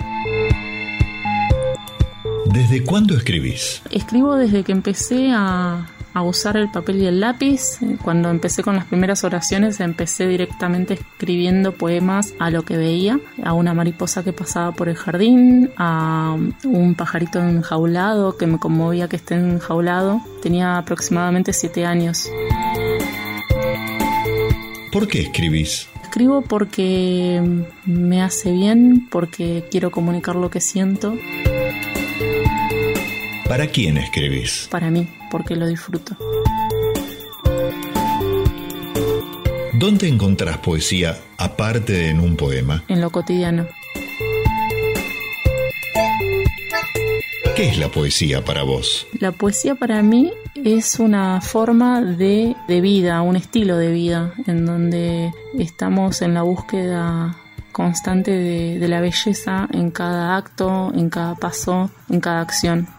[2.46, 3.82] ¿Desde cuándo escribís?
[3.90, 7.78] Escribo desde que empecé a, a usar el papel y el lápiz.
[8.02, 13.52] Cuando empecé con las primeras oraciones empecé directamente escribiendo poemas a lo que veía, a
[13.52, 19.16] una mariposa que pasaba por el jardín, a un pajarito enjaulado que me conmovía que
[19.16, 20.20] esté enjaulado.
[20.42, 22.28] Tenía aproximadamente siete años.
[24.92, 25.88] ¿Por qué escribís?
[26.02, 31.14] Escribo porque me hace bien, porque quiero comunicar lo que siento.
[33.48, 34.68] ¿Para quién escribís?
[34.70, 36.14] Para mí, porque lo disfruto.
[39.72, 42.84] ¿Dónde encontrás poesía aparte de en un poema?
[42.88, 43.66] En lo cotidiano.
[47.56, 49.06] ¿Qué es la poesía para vos?
[49.18, 54.66] La poesía para mí es una forma de, de vida, un estilo de vida, en
[54.66, 57.34] donde estamos en la búsqueda
[57.72, 62.97] constante de, de la belleza en cada acto, en cada paso, en cada acción.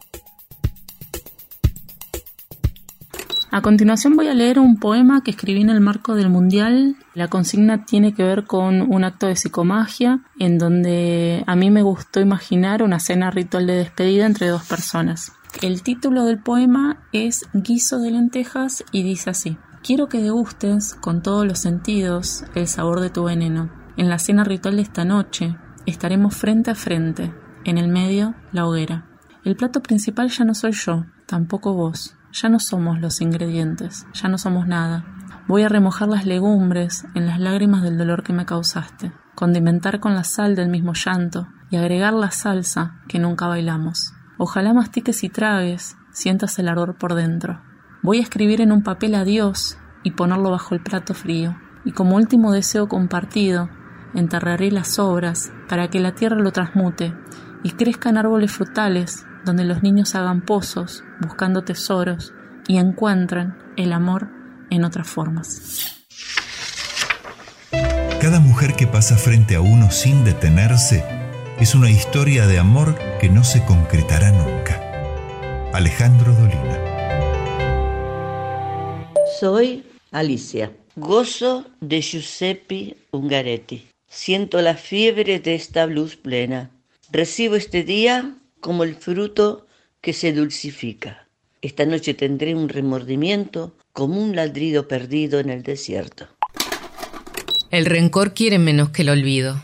[3.51, 6.97] A continuación voy a leer un poema que escribí en el marco del Mundial.
[7.15, 11.81] La consigna tiene que ver con un acto de psicomagia en donde a mí me
[11.81, 15.31] gustó imaginar una cena ritual de despedida entre dos personas.
[15.63, 19.57] El título del poema es Guiso de lentejas y dice así.
[19.81, 23.71] Quiero que degustes con todos los sentidos el sabor de tu veneno.
[23.97, 25.55] En la cena ritual de esta noche
[25.87, 27.33] estaremos frente a frente,
[27.65, 29.07] en el medio la hoguera.
[29.43, 32.18] El plato principal ya no soy yo, tampoco vos.
[32.31, 35.05] Ya no somos los ingredientes, ya no somos nada.
[35.47, 40.13] Voy a remojar las legumbres en las lágrimas del dolor que me causaste, condimentar con
[40.13, 44.13] la sal del mismo llanto y agregar la salsa que nunca bailamos.
[44.37, 47.61] Ojalá mastiques y tragues, sientas el ardor por dentro.
[48.03, 51.57] Voy a escribir en un papel adiós y ponerlo bajo el plato frío.
[51.83, 53.69] Y como último deseo compartido,
[54.13, 57.13] enterraré las obras para que la tierra lo transmute
[57.63, 62.33] y crezcan árboles frutales donde los niños hagan pozos buscando tesoros
[62.67, 64.29] y encuentren el amor
[64.69, 65.95] en otras formas.
[68.21, 71.03] Cada mujer que pasa frente a uno sin detenerse
[71.59, 74.79] es una historia de amor que no se concretará nunca.
[75.73, 76.77] Alejandro Dolina.
[79.39, 80.71] Soy Alicia.
[80.95, 83.87] Gozo de Giuseppe Ungaretti.
[84.09, 86.71] Siento la fiebre de esta luz plena.
[87.11, 89.67] Recibo este día como el fruto
[90.01, 91.27] que se dulcifica.
[91.61, 96.27] Esta noche tendré un remordimiento como un ladrido perdido en el desierto.
[97.69, 99.61] El rencor quiere menos que el olvido.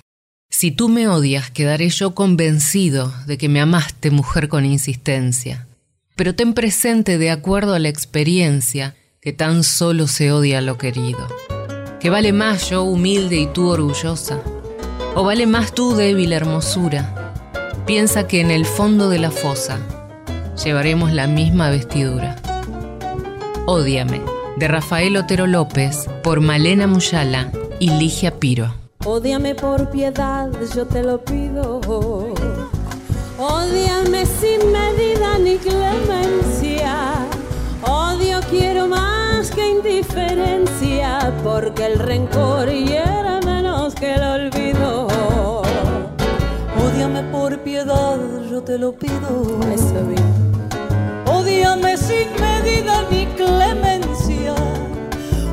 [0.49, 5.67] Si tú me odias, quedaré yo convencido de que me amaste, mujer con insistencia.
[6.15, 11.27] Pero ten presente, de acuerdo a la experiencia, que tan solo se odia lo querido.
[11.99, 14.41] Que vale más yo humilde y tú orgullosa.
[15.15, 17.24] O vale más tú débil hermosura.
[17.85, 19.77] Piensa que en el fondo de la fosa
[20.63, 22.35] llevaremos la misma vestidura.
[23.67, 24.21] Ódiame,
[24.57, 28.73] de Rafael Otero López, por Malena Muyala y Ligia Piro.
[29.05, 31.79] Ódiame por piedad, yo te lo pido.
[33.37, 37.13] Ódiame sin medida ni clemencia.
[37.83, 44.54] Odio quiero más que indiferencia, porque el rencor hiera menos que el olvido.
[47.15, 48.17] Ódiame por piedad,
[48.51, 49.57] yo te lo pido.
[51.25, 54.53] Ódiame sin medida ni clemencia.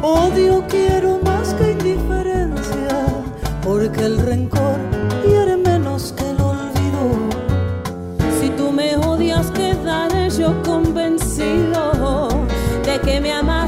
[0.03, 3.07] Odio quiero más que indiferencia,
[3.63, 4.77] porque el rencor
[5.25, 7.29] hiere menos que el olvido.
[8.41, 12.29] Si tú me odias, quedaré yo convencido
[12.85, 13.62] de que me amaste,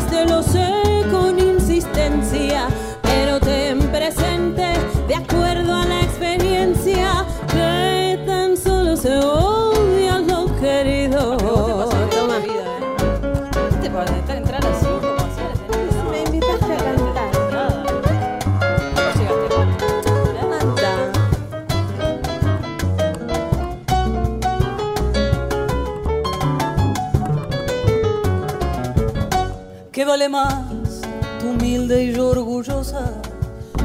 [29.94, 31.02] ¿Qué vale más,
[31.38, 33.12] tu humilde y orgullosa?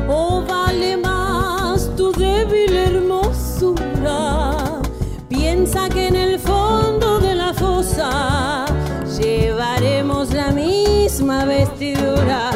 [0.08, 4.56] ¿O vale más tu débil hermosura?
[5.28, 8.66] Piensa que en el fondo de la fosa
[9.22, 12.50] llevaremos la misma vestidura.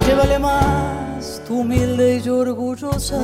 [0.00, 3.20] ¿Qué vale más, tu humilde y orgullosa?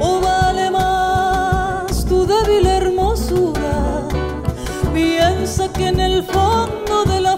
[0.00, 4.08] ¿O vale más tu débil hermosura?
[4.94, 7.37] Piensa que en el fondo de la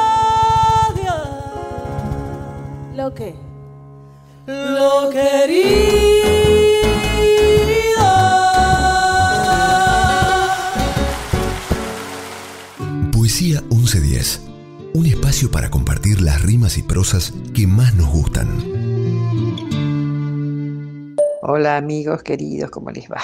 [3.01, 3.33] lo que
[4.45, 5.61] lo querido.
[13.11, 14.41] Poesía 1110.
[14.93, 18.47] Un espacio para compartir las rimas y prosas que más nos gustan.
[21.41, 23.21] Hola amigos queridos, ¿cómo les va?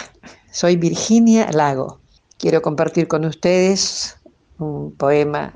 [0.52, 2.00] Soy Virginia Lago.
[2.40, 4.18] Quiero compartir con ustedes
[4.58, 5.54] un poema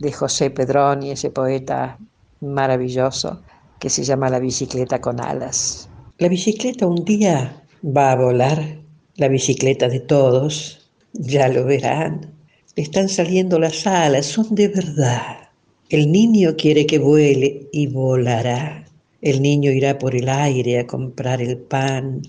[0.00, 1.98] de José Pedroni, ese poeta
[2.40, 3.40] maravilloso
[3.82, 5.88] que se llama La bicicleta con alas.
[6.18, 8.78] La bicicleta un día va a volar,
[9.16, 12.32] la bicicleta de todos, ya lo verán.
[12.76, 15.48] Están saliendo las alas, son de verdad.
[15.88, 18.86] El niño quiere que vuele y volará.
[19.20, 22.22] El niño irá por el aire a comprar el pan.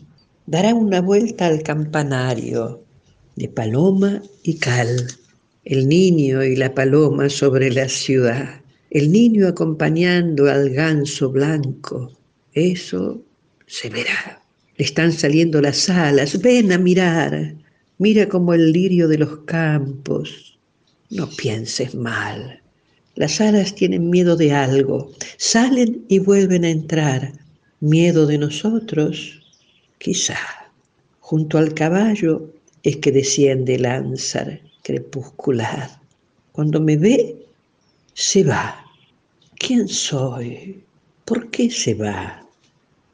[0.47, 2.82] Dará una vuelta al campanario
[3.36, 5.08] de paloma y cal.
[5.66, 8.62] el niño y la paloma sobre la ciudad,
[8.94, 12.12] el niño acompañando al ganso blanco,
[12.54, 13.20] eso
[13.66, 14.39] se verá.
[14.78, 17.56] Le están saliendo las alas, ven a mirar,
[17.98, 20.60] mira como el lirio de los campos.
[21.10, 22.62] No pienses mal.
[23.16, 27.34] Las alas tienen miedo de algo, salen y vuelven a entrar.
[27.80, 29.41] Miedo de nosotros,
[29.98, 30.38] quizá.
[31.20, 32.48] Junto al caballo
[32.84, 35.89] es que desciende el ánsar crepuscular.
[36.52, 37.38] Cuando me ve,
[38.14, 38.83] se va.
[39.66, 40.84] ¿Quién soy?
[41.24, 42.45] ¿Por qué se va?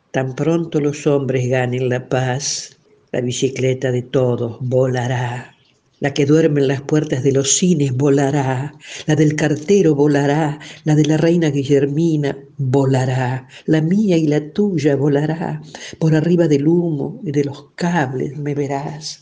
[0.10, 2.76] Tan pronto los hombres ganen la paz,
[3.12, 5.56] la bicicleta de todos volará.
[6.00, 8.74] La que duerme en las puertas de los cines volará,
[9.06, 14.96] la del cartero volará, la de la reina Guillermina volará, la mía y la tuya
[14.96, 15.62] volará,
[16.00, 19.22] por arriba del humo y de los cables me verás.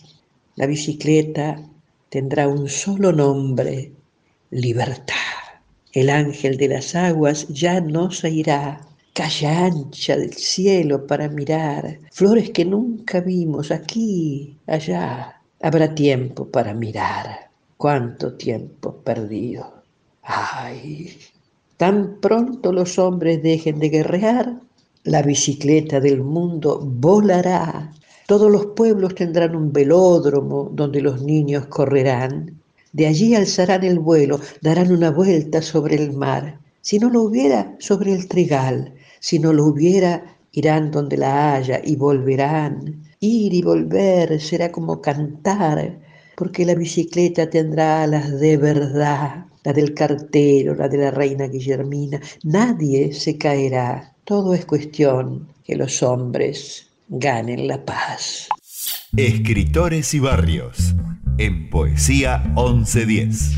[0.55, 1.61] La bicicleta
[2.07, 3.91] tendrá un solo nombre,
[4.51, 5.46] libertad.
[5.93, 8.81] El ángel de las aguas ya no se irá,
[9.13, 15.33] calle ancha del cielo para mirar, flores que nunca vimos aquí, allá.
[15.61, 17.49] Habrá tiempo para mirar.
[17.77, 19.83] Cuánto tiempo perdido.
[20.23, 21.17] Ay,
[21.77, 24.61] tan pronto los hombres dejen de guerrear,
[25.03, 27.93] la bicicleta del mundo volará.
[28.27, 32.61] Todos los pueblos tendrán un velódromo donde los niños correrán.
[32.97, 36.59] De allí alzarán el vuelo, darán una vuelta sobre el mar.
[36.81, 38.95] Si no lo hubiera, sobre el trigal.
[39.19, 43.03] Si no lo hubiera, irán donde la haya y volverán.
[43.19, 45.99] Ir y volver será como cantar,
[46.35, 52.19] porque la bicicleta tendrá alas de verdad, la del cartero, la de la reina Guillermina.
[52.45, 54.15] Nadie se caerá.
[54.23, 58.49] Todo es cuestión que los hombres ganen la paz.
[59.17, 60.93] Escritores y barrios,
[61.39, 63.51] en Poesía 1110.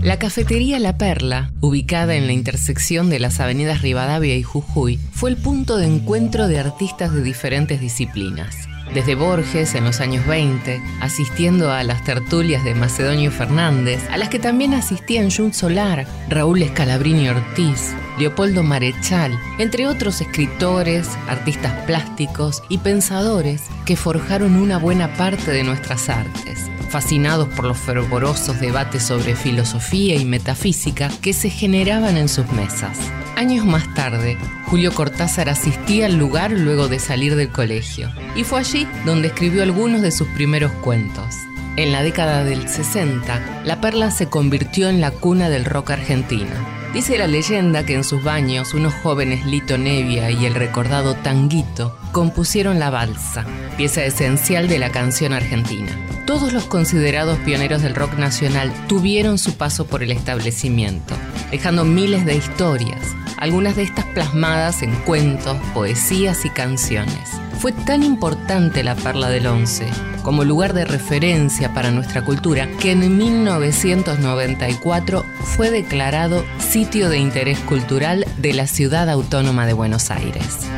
[0.00, 5.28] La cafetería La Perla, ubicada en la intersección de las avenidas Rivadavia y Jujuy, fue
[5.28, 8.56] el punto de encuentro de artistas de diferentes disciplinas.
[8.94, 14.30] Desde Borges en los años 20, asistiendo a las tertulias de Macedonio Fernández, a las
[14.30, 22.62] que también asistían Jun Solar, Raúl Escalabrini Ortiz, Leopoldo Marechal, entre otros escritores, artistas plásticos
[22.68, 29.02] y pensadores que forjaron una buena parte de nuestras artes fascinados por los fervorosos debates
[29.02, 32.98] sobre filosofía y metafísica que se generaban en sus mesas.
[33.36, 38.60] Años más tarde, Julio Cortázar asistía al lugar luego de salir del colegio, y fue
[38.60, 41.36] allí donde escribió algunos de sus primeros cuentos.
[41.76, 46.77] En la década del 60, La Perla se convirtió en la cuna del rock argentino
[46.92, 51.96] Dice la leyenda que en sus baños unos jóvenes Lito Nevia y el recordado Tanguito
[52.12, 53.44] compusieron la balsa,
[53.76, 55.90] pieza esencial de la canción argentina.
[56.26, 61.14] Todos los considerados pioneros del rock nacional tuvieron su paso por el establecimiento,
[61.50, 67.30] dejando miles de historias, algunas de estas plasmadas en cuentos, poesías y canciones.
[67.58, 69.84] Fue tan importante la Perla del Once
[70.22, 77.58] como lugar de referencia para nuestra cultura que en 1994 fue declarado sitio de interés
[77.58, 80.68] cultural de la ciudad autónoma de Buenos Aires.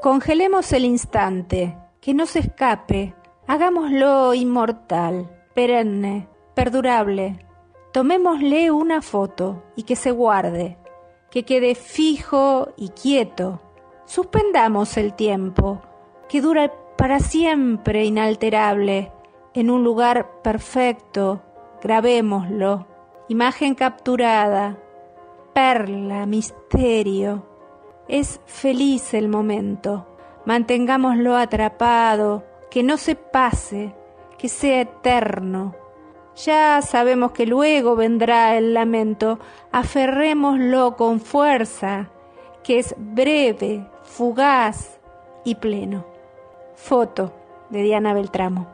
[0.00, 3.14] Congelemos el instante, que no se escape,
[3.46, 7.44] hagámoslo inmortal, perenne, perdurable.
[7.92, 10.78] Tomémosle una foto y que se guarde,
[11.30, 13.60] que quede fijo y quieto
[14.06, 15.82] Suspendamos el tiempo,
[16.28, 19.12] que dura para siempre inalterable,
[19.52, 21.42] en un lugar perfecto,
[21.82, 22.86] grabémoslo,
[23.28, 24.78] imagen capturada,
[25.52, 27.46] perla, misterio.
[28.06, 30.06] Es feliz el momento,
[30.44, 33.92] mantengámoslo atrapado, que no se pase,
[34.38, 35.74] que sea eterno.
[36.36, 39.40] Ya sabemos que luego vendrá el lamento,
[39.72, 42.10] aferrémoslo con fuerza,
[42.62, 43.86] que es breve,
[44.16, 44.98] fugaz
[45.44, 46.06] y pleno.
[46.74, 47.34] Foto
[47.68, 48.66] de Diana Beltramo.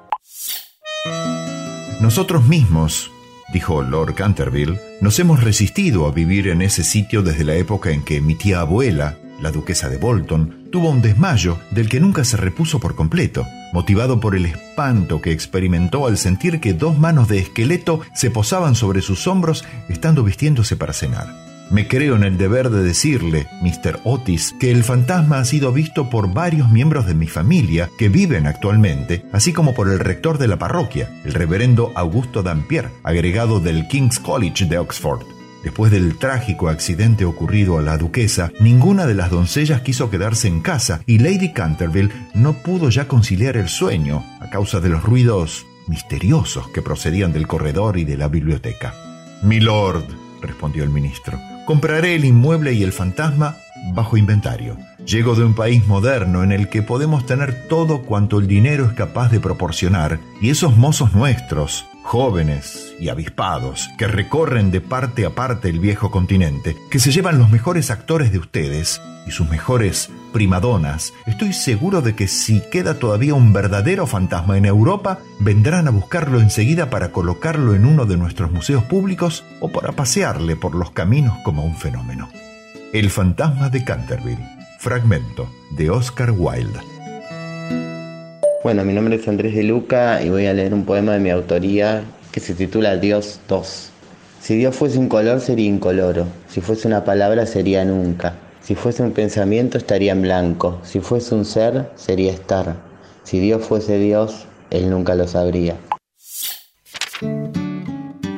[2.01, 3.11] Nosotros mismos,
[3.53, 8.05] dijo Lord Canterville, nos hemos resistido a vivir en ese sitio desde la época en
[8.05, 12.36] que mi tía abuela, la duquesa de Bolton, tuvo un desmayo del que nunca se
[12.36, 17.40] repuso por completo, motivado por el espanto que experimentó al sentir que dos manos de
[17.40, 21.51] esqueleto se posaban sobre sus hombros estando vistiéndose para cenar.
[21.72, 24.00] Me creo en el deber de decirle, Mr.
[24.04, 28.46] Otis, que el fantasma ha sido visto por varios miembros de mi familia que viven
[28.46, 33.88] actualmente, así como por el rector de la parroquia, el reverendo Augusto Dampier, agregado del
[33.88, 35.22] King's College de Oxford.
[35.64, 40.60] Después del trágico accidente ocurrido a la duquesa, ninguna de las doncellas quiso quedarse en
[40.60, 45.64] casa y Lady Canterville no pudo ya conciliar el sueño a causa de los ruidos
[45.86, 48.92] misteriosos que procedían del corredor y de la biblioteca.
[49.42, 50.04] Milord,
[50.42, 53.56] respondió el ministro, compraré el inmueble y el fantasma
[53.94, 54.76] bajo inventario.
[55.04, 58.92] Llego de un país moderno en el que podemos tener todo cuanto el dinero es
[58.92, 65.30] capaz de proporcionar y esos mozos nuestros, jóvenes y avispados, que recorren de parte a
[65.30, 70.10] parte el viejo continente, que se llevan los mejores actores de ustedes y sus mejores
[70.33, 75.91] primadonas, estoy seguro de que si queda todavía un verdadero fantasma en Europa, vendrán a
[75.91, 80.91] buscarlo enseguida para colocarlo en uno de nuestros museos públicos o para pasearle por los
[80.91, 82.28] caminos como un fenómeno.
[82.93, 84.45] El fantasma de Canterville,
[84.78, 86.80] fragmento de Oscar Wilde.
[88.64, 91.30] Bueno, mi nombre es Andrés de Luca y voy a leer un poema de mi
[91.30, 93.91] autoría que se titula Dios 2.
[94.41, 99.02] Si Dios fuese un color sería incoloro, si fuese una palabra sería nunca, si fuese
[99.02, 102.76] un pensamiento estaría en blanco, si fuese un ser sería estar,
[103.24, 105.76] si Dios fuese Dios, Él nunca lo sabría.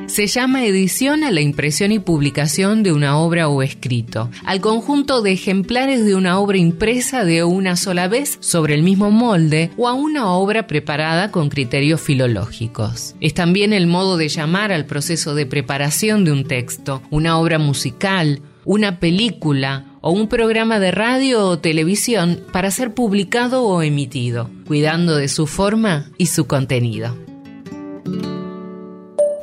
[0.07, 5.21] Se llama edición a la impresión y publicación de una obra o escrito, al conjunto
[5.21, 9.89] de ejemplares de una obra impresa de una sola vez sobre el mismo molde o
[9.89, 13.13] a una obra preparada con criterios filológicos.
[13.19, 17.59] Es también el modo de llamar al proceso de preparación de un texto, una obra
[17.59, 24.51] musical, una película o un programa de radio o televisión para ser publicado o emitido,
[24.67, 27.17] cuidando de su forma y su contenido.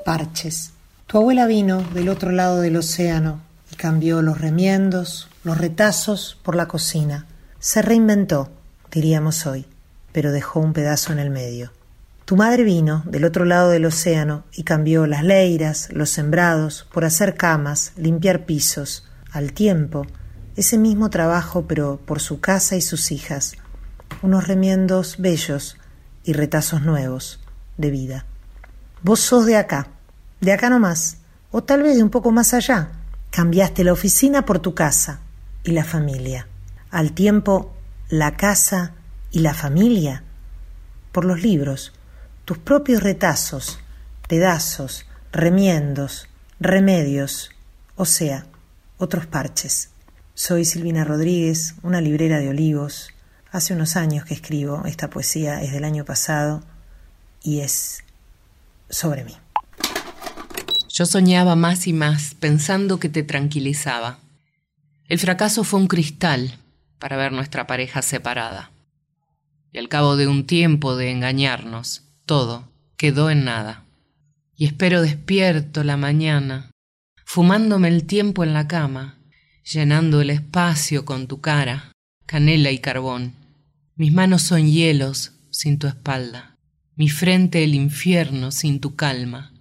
[0.04, 0.70] Parches.
[1.08, 3.40] Tu abuela vino del otro lado del océano
[3.72, 7.26] y cambió los remiendos, los retazos por la cocina.
[7.58, 8.48] Se reinventó,
[8.92, 9.66] diríamos hoy,
[10.12, 11.72] pero dejó un pedazo en el medio.
[12.24, 17.04] Tu madre vino del otro lado del océano y cambió las leiras, los sembrados, por
[17.04, 20.06] hacer camas, limpiar pisos, al tiempo,
[20.56, 23.54] ese mismo trabajo pero por su casa y sus hijas,
[24.22, 25.76] unos remiendos bellos
[26.24, 27.40] y retazos nuevos
[27.76, 28.26] de vida.
[29.02, 29.88] Vos sos de acá,
[30.40, 31.18] de acá nomás,
[31.50, 32.90] o tal vez de un poco más allá.
[33.30, 35.20] Cambiaste la oficina por tu casa
[35.64, 36.46] y la familia.
[36.90, 37.72] Al tiempo,
[38.08, 38.92] la casa
[39.30, 40.22] y la familia.
[41.12, 41.92] Por los libros,
[42.44, 43.78] tus propios retazos,
[44.28, 46.28] pedazos, remiendos,
[46.60, 47.50] remedios,
[47.96, 48.46] o sea,
[48.98, 49.91] otros parches.
[50.34, 53.10] Soy Silvina Rodríguez, una librera de olivos.
[53.50, 56.62] Hace unos años que escribo, esta poesía es del año pasado
[57.42, 58.02] y es
[58.88, 59.36] sobre mí.
[60.88, 64.20] Yo soñaba más y más, pensando que te tranquilizaba.
[65.06, 66.58] El fracaso fue un cristal
[66.98, 68.70] para ver nuestra pareja separada.
[69.70, 73.84] Y al cabo de un tiempo de engañarnos, todo quedó en nada.
[74.56, 76.70] Y espero despierto la mañana,
[77.26, 79.18] fumándome el tiempo en la cama,
[79.64, 81.92] llenando el espacio con tu cara,
[82.26, 83.34] canela y carbón.
[83.96, 86.52] Mis manos son hielos sin tu espalda
[86.94, 89.52] mi frente el infierno sin tu calma,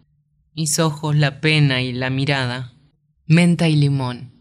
[0.53, 2.73] mis ojos la pena y la mirada,
[3.25, 4.31] menta y limón.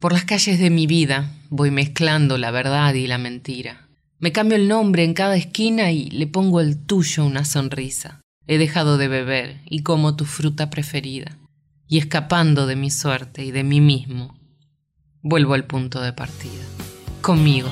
[0.00, 3.88] Por las calles de mi vida voy mezclando la verdad y la mentira.
[4.18, 8.20] Me cambio el nombre en cada esquina y le pongo el tuyo una sonrisa.
[8.48, 11.38] He dejado de beber y como tu fruta preferida.
[11.86, 14.36] Y escapando de mi suerte y de mí mismo,
[15.22, 16.64] vuelvo al punto de partida.
[17.20, 17.70] Conmigo.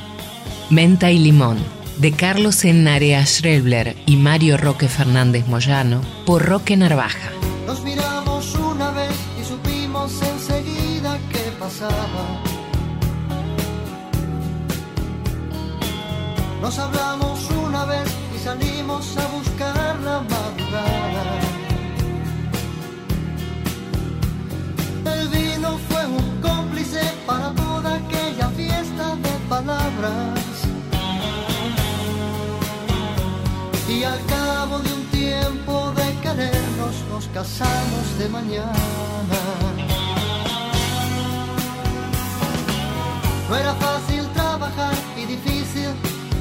[0.70, 1.58] Menta y limón
[1.98, 7.30] de Carlos Enarea Schrebler y Mario Roque Fernández Moyano por Roque Narvaja.
[7.66, 12.42] Nos miramos una vez y supimos enseguida qué pasaba.
[16.62, 21.40] Nos hablamos una vez y salimos a buscar la madrugada.
[25.04, 26.29] El vino fue un
[27.30, 30.54] para toda aquella fiesta de palabras.
[33.88, 39.38] Y al cabo de un tiempo de querernos nos casamos de mañana.
[43.48, 45.90] No era fácil trabajar y difícil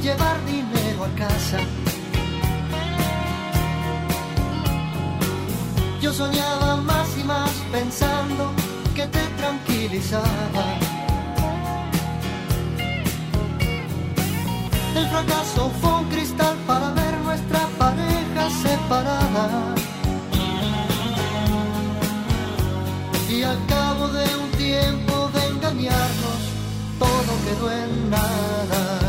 [0.03, 1.59] llevar dinero a casa.
[6.01, 8.68] Yo soñaba más y más pensando
[8.99, 10.65] que te tranquilizaba.
[14.93, 19.75] El fracaso fue un cristal para ver nuestra pareja separada.
[23.29, 26.41] Y al cabo de un tiempo de engañarnos,
[26.99, 29.08] todo quedó en nada.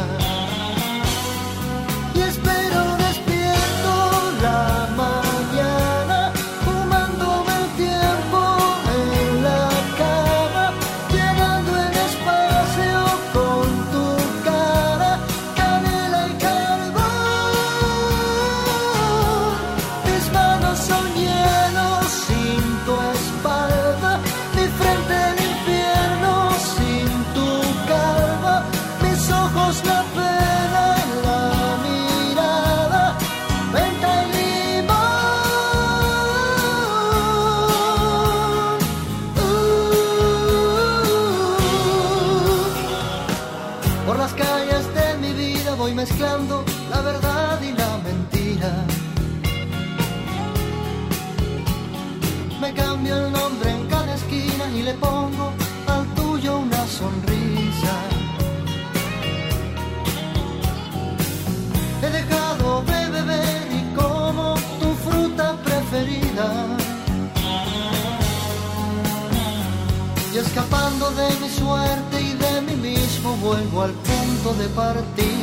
[70.50, 75.39] Escapando de mi suerte y de mí mismo vuelvo al punto de partida.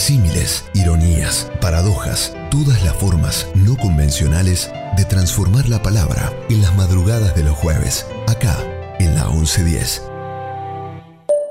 [0.00, 7.36] Símiles, ironías, paradojas, todas las formas no convencionales de transformar la palabra en las madrugadas
[7.36, 8.56] de los jueves, acá
[8.98, 10.02] en la 1110.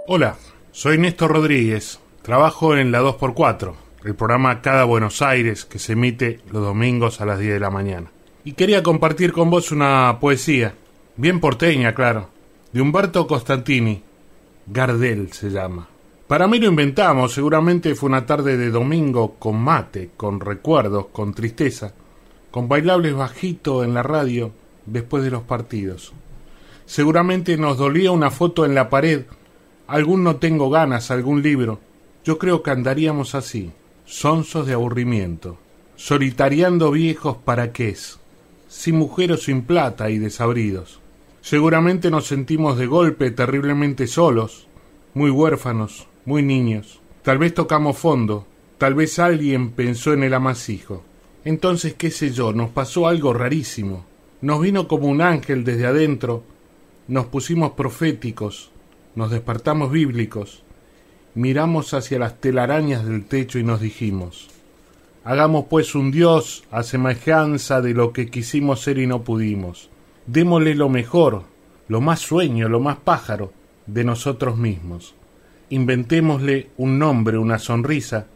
[0.08, 0.36] Hola,
[0.72, 2.00] soy Néstor Rodríguez.
[2.24, 3.74] Trabajo en la 2x4,
[4.04, 7.70] el programa Cada Buenos Aires que se emite los domingos a las 10 de la
[7.70, 8.12] mañana.
[8.44, 10.74] Y quería compartir con vos una poesía,
[11.18, 12.30] bien porteña, claro,
[12.74, 14.02] de Humberto Costantini.
[14.66, 15.88] Gardel se llama.
[16.30, 21.34] Para mí lo inventamos, seguramente fue una tarde de domingo con mate, con recuerdos, con
[21.34, 21.96] tristeza,
[22.52, 24.52] con bailables bajito en la radio
[24.86, 26.14] después de los partidos.
[26.86, 29.24] Seguramente nos dolía una foto en la pared,
[29.88, 31.80] algún no tengo ganas, algún libro.
[32.24, 33.72] Yo creo que andaríamos así,
[34.06, 35.58] sonsos de aburrimiento,
[35.96, 38.20] solitariando viejos para qué es,
[38.68, 41.00] sin mujer o sin plata y desabridos.
[41.42, 44.68] Seguramente nos sentimos de golpe terriblemente solos,
[45.16, 47.00] muy huérfanos, muy niños.
[47.24, 48.46] Tal vez tocamos fondo,
[48.78, 51.04] tal vez alguien pensó en el amasijo.
[51.46, 54.06] Entonces, qué sé yo, nos pasó algo rarísimo.
[54.42, 56.44] Nos vino como un ángel desde adentro,
[57.08, 58.72] nos pusimos proféticos,
[59.16, 60.64] nos despertamos bíblicos,
[61.36, 64.48] miramos hacia las telarañas del techo y nos dijimos,
[65.24, 69.90] hagamos pues un Dios a semejanza de lo que quisimos ser y no pudimos.
[70.26, 71.44] Démosle lo mejor,
[71.88, 73.52] lo más sueño, lo más pájaro
[73.88, 75.16] de nosotros mismos.
[75.70, 78.28] Inventémosle un nombre, una sonrisa,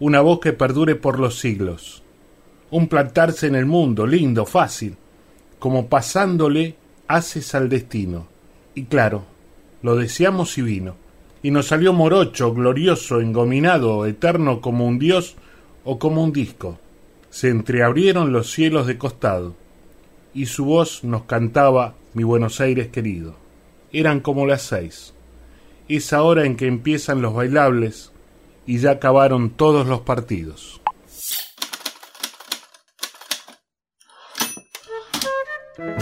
[0.00, 2.02] una voz que perdure por los siglos.
[2.70, 4.96] Un plantarse en el mundo, lindo, fácil,
[5.58, 6.76] como pasándole
[7.08, 8.28] haces al destino.
[8.74, 9.24] Y claro,
[9.82, 10.94] lo deseamos y vino.
[11.42, 15.36] Y nos salió morocho, glorioso, engominado, eterno como un dios
[15.84, 16.78] o como un disco.
[17.30, 19.54] Se entreabrieron los cielos de costado,
[20.34, 23.34] y su voz nos cantaba mi Buenos Aires querido.
[23.92, 25.14] Eran como las seis,
[25.96, 28.12] esa hora en que empiezan los bailables
[28.66, 30.80] y ya acabaron todos los partidos.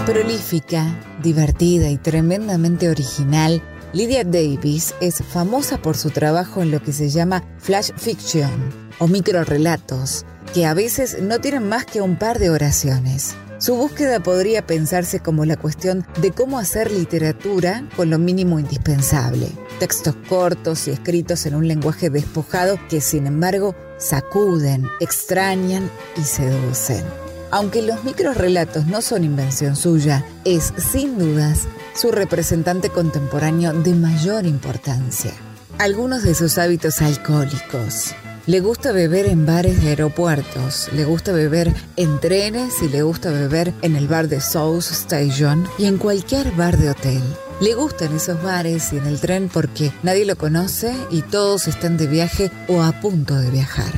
[0.06, 3.62] Prolífica, divertida y tremendamente original,
[3.92, 8.50] Lydia Davis es famosa por su trabajo en lo que se llama flash fiction
[8.98, 10.24] o microrelatos,
[10.54, 13.36] que a veces no tienen más que un par de oraciones.
[13.58, 19.48] Su búsqueda podría pensarse como la cuestión de cómo hacer literatura con lo mínimo indispensable.
[19.78, 27.04] Textos cortos y escritos en un lenguaje despojado que sin embargo sacuden, extrañan y seducen.
[27.50, 34.46] Aunque los microrelatos no son invención suya, es sin dudas su representante contemporáneo de mayor
[34.46, 35.32] importancia.
[35.78, 38.14] Algunos de sus hábitos alcohólicos.
[38.46, 43.30] Le gusta beber en bares de aeropuertos, le gusta beber en trenes y le gusta
[43.30, 47.22] beber en el bar de South Station y en cualquier bar de hotel.
[47.58, 51.96] Le gustan esos bares y en el tren porque nadie lo conoce y todos están
[51.96, 53.92] de viaje o a punto de viajar.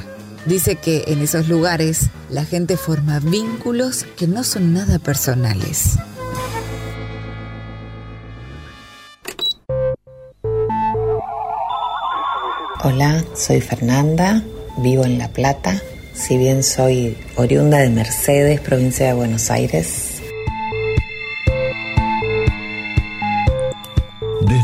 [0.46, 5.96] Dice que en esos lugares la gente forma vínculos que no son nada personales.
[12.84, 14.44] Hola, soy Fernanda,
[14.78, 15.82] vivo en La Plata,
[16.14, 20.07] si bien soy oriunda de Mercedes, provincia de Buenos Aires.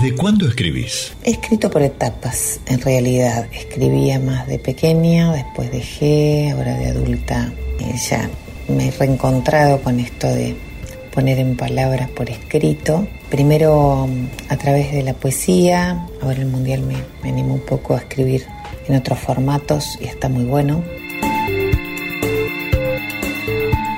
[0.04, 1.14] ¿Desde cuándo escribís?
[1.24, 3.48] He escrito por etapas, en realidad.
[3.54, 7.50] Escribía más de pequeña, después dejé, ahora de adulta
[7.80, 8.28] eh, ya
[8.68, 10.56] me he reencontrado con esto de
[11.14, 13.08] poner en palabras por escrito.
[13.30, 14.06] Primero
[14.50, 18.44] a través de la poesía, ahora el mundial me, me animó un poco a escribir
[18.86, 20.84] en otros formatos y está muy bueno.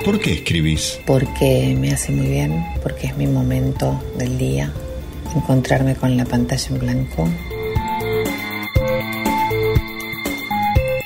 [0.05, 1.01] ¿Por qué escribís?
[1.05, 4.71] Porque me hace muy bien, porque es mi momento del día,
[5.37, 7.27] encontrarme con la pantalla en blanco.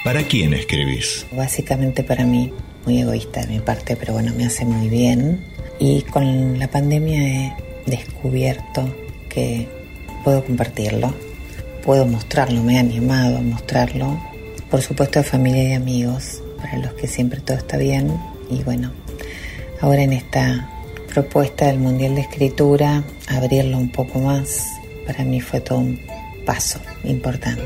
[0.04, 1.26] ¿Para quién escribís?
[1.32, 2.52] Básicamente para mí,
[2.86, 5.46] muy egoísta de mi parte, pero bueno, me hace muy bien.
[5.80, 7.56] Y con la pandemia he
[7.86, 8.94] descubierto
[9.30, 9.68] que
[10.24, 11.14] puedo compartirlo,
[11.86, 14.20] puedo mostrarlo, me he animado a mostrarlo.
[14.70, 18.20] Por supuesto a familia y amigos, para los que siempre todo está bien.
[18.50, 18.92] Y bueno,
[19.82, 20.71] ahora en esta
[21.12, 24.66] propuesta del Mundial de Escritura, abrirlo un poco más,
[25.06, 26.00] para mí fue todo un
[26.46, 27.62] paso importante.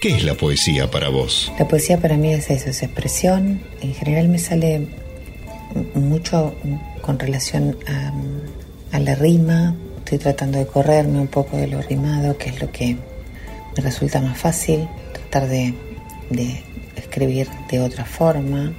[0.00, 1.50] ¿Qué es la poesía para vos?
[1.58, 3.60] La poesía para mí es eso, es expresión.
[3.80, 4.86] En general me sale
[5.94, 6.54] mucho
[7.00, 8.12] con relación a,
[8.96, 9.74] a la rima.
[9.98, 12.96] Estoy tratando de correrme un poco de lo rimado, que es lo que
[13.74, 14.86] me resulta más fácil.
[15.12, 15.74] Tratar de,
[16.30, 16.62] de
[16.96, 18.72] escribir de otra forma.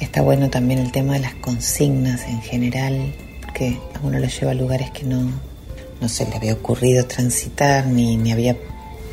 [0.00, 3.12] Está bueno también el tema de las consignas en general,
[3.42, 5.30] porque a uno lo lleva a lugares que no,
[6.00, 8.56] no se le había ocurrido transitar ni, ni había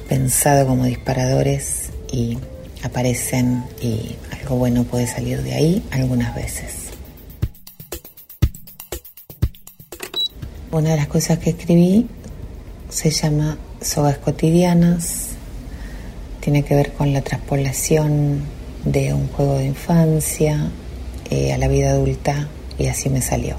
[0.08, 2.38] pensado como disparadores y
[2.84, 6.86] aparecen y algo bueno puede salir de ahí algunas veces.
[10.72, 12.08] Una de las cosas que escribí
[12.90, 15.30] se llama Sogas cotidianas,
[16.42, 18.42] tiene que ver con la traspolación
[18.86, 20.70] de un juego de infancia
[21.30, 22.48] eh, a la vida adulta
[22.78, 23.58] y así me salió.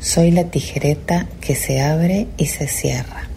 [0.00, 3.28] Soy la tijereta que se abre y se cierra.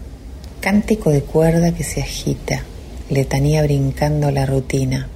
[0.60, 2.64] Cántico de cuerda que se agita,
[3.10, 5.08] letanía brincando la rutina,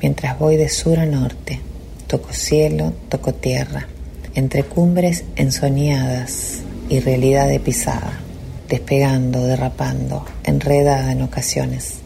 [0.00, 1.60] mientras voy de sur a norte,
[2.06, 3.86] toco cielo, toco tierra,
[4.34, 8.20] entre cumbres ensoñadas y realidad de pisada,
[8.68, 12.01] despegando, derrapando, enredada en ocasiones.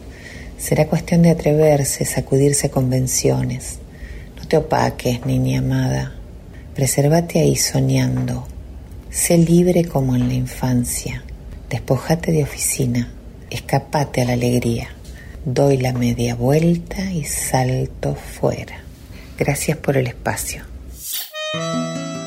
[0.57, 3.79] Será cuestión de atreverse, sacudirse convenciones.
[4.35, 6.13] No te opaques, niña amada.
[6.75, 8.47] Preservate ahí soñando.
[9.09, 11.23] Sé libre como en la infancia.
[11.69, 13.11] Despojate de oficina.
[13.49, 14.89] Escapate a la alegría.
[15.45, 18.79] Doy la media vuelta y salto fuera.
[19.37, 20.63] Gracias por el espacio.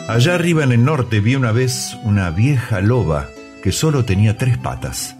[0.08, 3.28] Allá arriba en el norte vi una vez una vieja loba
[3.62, 5.14] que solo tenía tres patas.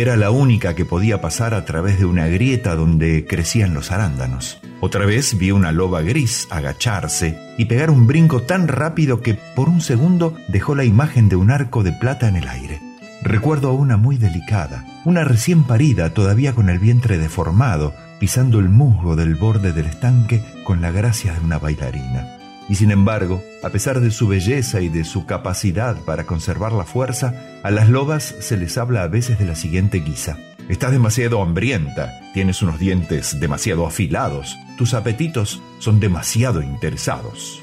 [0.00, 4.58] Era la única que podía pasar a través de una grieta donde crecían los arándanos.
[4.80, 9.68] Otra vez vi una loba gris agacharse y pegar un brinco tan rápido que por
[9.68, 12.80] un segundo dejó la imagen de un arco de plata en el aire.
[13.20, 18.70] Recuerdo a una muy delicada, una recién parida todavía con el vientre deformado, pisando el
[18.70, 22.39] musgo del borde del estanque con la gracia de una bailarina.
[22.70, 26.84] Y sin embargo, a pesar de su belleza y de su capacidad para conservar la
[26.84, 27.34] fuerza,
[27.64, 30.38] a las lobas se les habla a veces de la siguiente guisa.
[30.68, 37.60] Estás demasiado hambrienta, tienes unos dientes demasiado afilados, tus apetitos son demasiado interesados.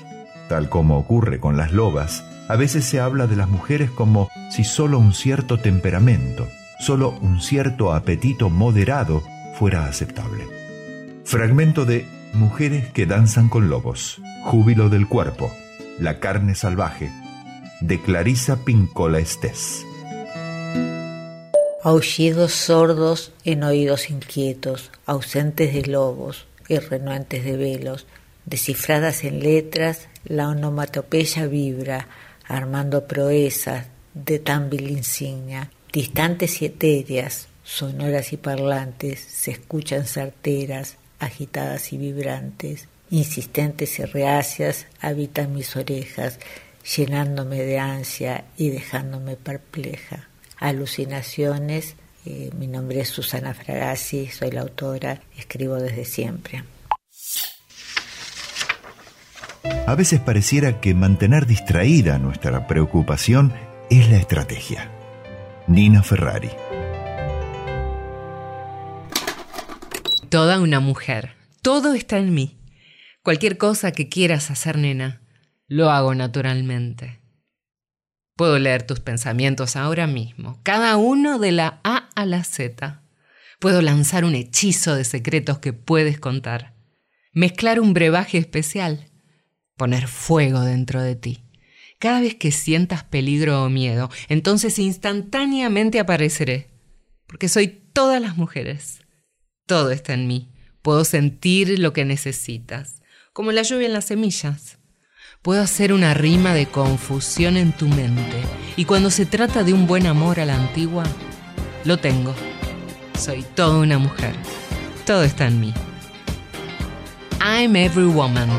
[0.50, 4.66] Tal como ocurre con las lobas, a veces se habla de las mujeres como si
[4.66, 6.50] solo un cierto temperamento,
[6.82, 9.24] solo un cierto apetito moderado
[9.58, 10.44] fuera aceptable.
[11.24, 14.22] Fragmento de Mujeres que danzan con lobos.
[14.44, 15.52] Júbilo del cuerpo.
[16.00, 17.12] La carne salvaje.
[17.82, 19.86] De Clarisa Pincola Estés.
[21.84, 28.06] Aullidos sordos en oídos inquietos, ausentes de lobos y renuentes de velos,
[28.46, 32.08] descifradas en letras, la onomatopeya vibra,
[32.46, 40.98] armando proezas de tan vil insignia, distantes y etéreas, sonoras y parlantes, se escuchan certeras,
[41.20, 46.40] agitadas y vibrantes, insistentes y reacias, habitan mis orejas,
[46.96, 50.28] llenándome de ansia y dejándome perpleja.
[50.58, 51.96] Alucinaciones,
[52.26, 56.64] eh, mi nombre es Susana Fragasi, soy la autora, escribo desde siempre.
[59.86, 63.54] A veces pareciera que mantener distraída nuestra preocupación
[63.90, 64.92] es la estrategia.
[65.68, 66.50] Nina Ferrari.
[70.38, 71.34] Toda una mujer.
[71.64, 72.60] Todo está en mí.
[73.24, 75.24] Cualquier cosa que quieras hacer, nena,
[75.66, 77.22] lo hago naturalmente.
[78.36, 83.02] Puedo leer tus pensamientos ahora mismo, cada uno de la A a la Z.
[83.60, 86.76] Puedo lanzar un hechizo de secretos que puedes contar.
[87.34, 89.10] Mezclar un brebaje especial.
[89.76, 91.46] Poner fuego dentro de ti.
[91.98, 96.68] Cada vez que sientas peligro o miedo, entonces instantáneamente apareceré.
[97.26, 99.00] Porque soy todas las mujeres.
[99.68, 100.50] Todo está en mí.
[100.82, 103.02] Puedo sentir lo que necesitas,
[103.34, 104.78] como la lluvia en las semillas.
[105.42, 108.42] Puedo hacer una rima de confusión en tu mente.
[108.78, 111.04] Y cuando se trata de un buen amor a la antigua,
[111.84, 112.34] lo tengo.
[113.20, 114.34] Soy toda una mujer.
[115.06, 115.74] Todo está en mí.
[117.42, 118.50] I'm Every Woman,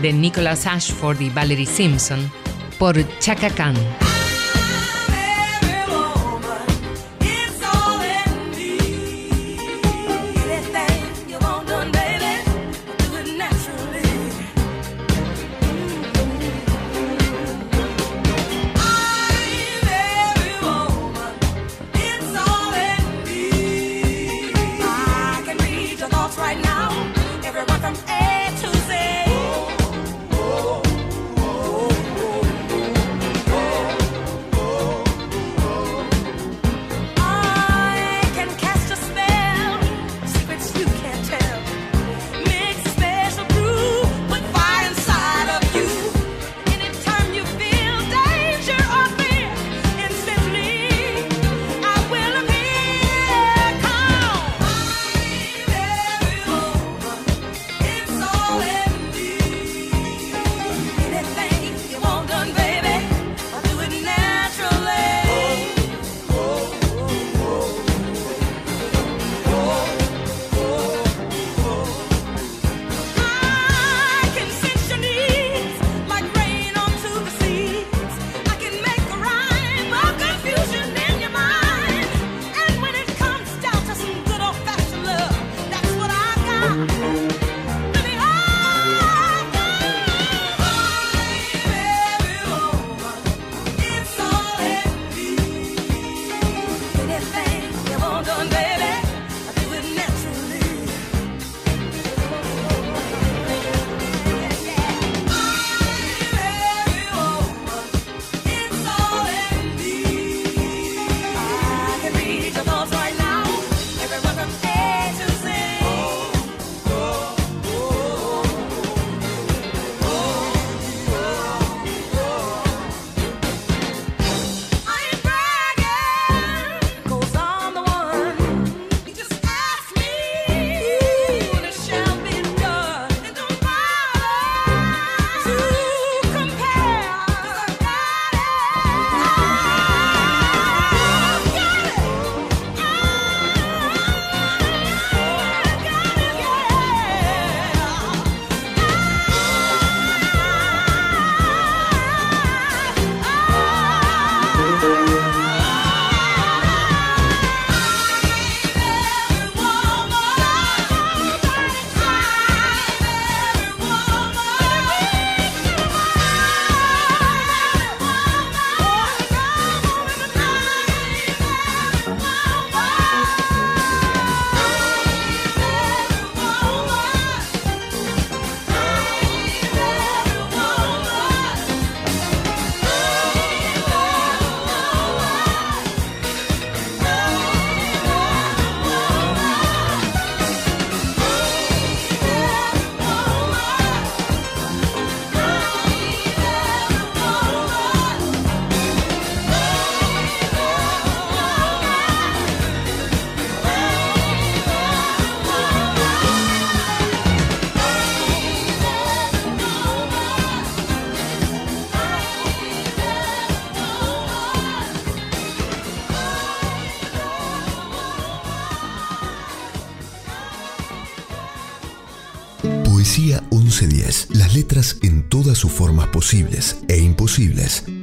[0.00, 2.32] de Nicholas Ashford y Valerie Simpson,
[2.78, 3.76] por Chaka Khan.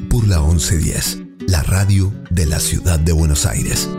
[0.10, 1.24] Por la 1110.
[1.48, 3.90] La radio de la ciudad de Buenos Aires.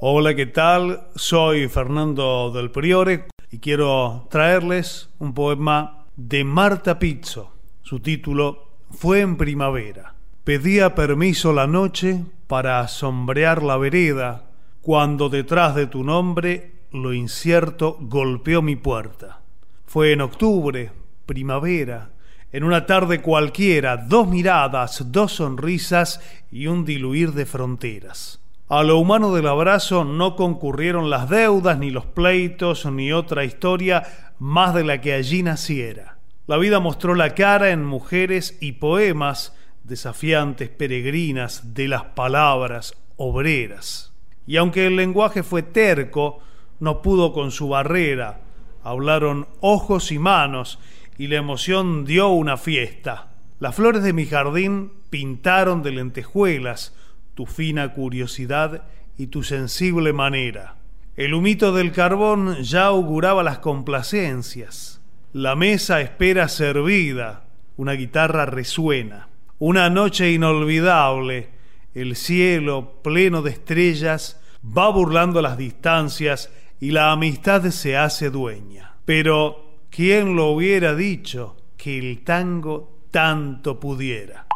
[0.00, 1.08] Hola, ¿qué tal?
[1.14, 7.52] Soy Fernando del Priore y quiero traerles un poema de Marta Pizzo.
[7.82, 10.14] Su título Fue en primavera.
[10.42, 17.98] Pedía permiso la noche para sombrear la vereda cuando detrás de tu nombre lo incierto
[18.00, 19.42] golpeó mi puerta.
[19.84, 20.92] Fue en octubre,
[21.26, 22.12] primavera,
[22.52, 26.20] en una tarde cualquiera, dos miradas, dos sonrisas
[26.50, 28.40] y un diluir de fronteras.
[28.68, 34.34] A lo humano del abrazo no concurrieron las deudas, ni los pleitos, ni otra historia
[34.38, 36.18] más de la que allí naciera.
[36.46, 39.54] La vida mostró la cara en mujeres y poemas
[39.84, 44.12] desafiantes peregrinas de las palabras obreras.
[44.46, 46.40] Y aunque el lenguaje fue terco,
[46.80, 48.40] no pudo con su barrera.
[48.82, 50.78] Hablaron ojos y manos
[51.18, 53.32] y la emoción dio una fiesta.
[53.58, 56.94] Las flores de mi jardín pintaron de lentejuelas
[57.34, 58.84] tu fina curiosidad
[59.16, 60.76] y tu sensible manera.
[61.16, 65.00] El humito del carbón ya auguraba las complacencias.
[65.32, 67.44] La mesa espera servida,
[67.76, 69.28] una guitarra resuena.
[69.58, 71.48] Una noche inolvidable,
[71.94, 78.94] el cielo pleno de estrellas va burlando las distancias y la amistad se hace dueña.
[79.04, 79.67] Pero,
[79.98, 84.46] ¿quién lo hubiera dicho que el tango tanto pudiera?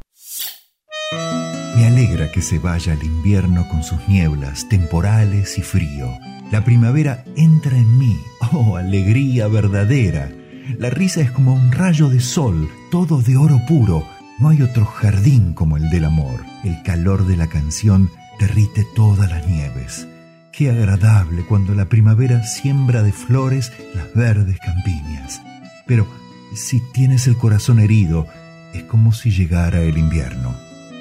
[1.74, 6.16] Me alegra que se vaya el invierno con sus nieblas, temporales y frío.
[6.52, 8.16] La primavera entra en mí,
[8.52, 10.31] oh, alegría verdadera.
[10.78, 14.06] La risa es como un rayo de sol, todo de oro puro.
[14.39, 16.39] No hay otro jardín como el del amor.
[16.62, 20.06] El calor de la canción derrite todas las nieves.
[20.53, 25.41] Qué agradable cuando la primavera siembra de flores las verdes campiñas.
[25.87, 26.07] Pero
[26.55, 28.27] si tienes el corazón herido,
[28.74, 30.55] es como si llegara el invierno.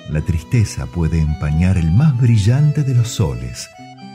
[0.09, 3.69] La tristeza puede empañar el más brillante de los soles.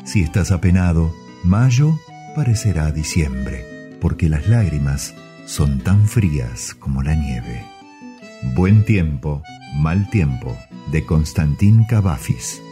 [0.06, 1.14] Si estás apenado,
[1.44, 1.98] mayo
[2.34, 5.14] parecerá diciembre, porque las lágrimas
[5.44, 7.62] son tan frías como la nieve.
[8.54, 9.42] Buen tiempo,
[9.74, 10.56] mal tiempo,
[10.92, 12.62] de Constantín Cavafis.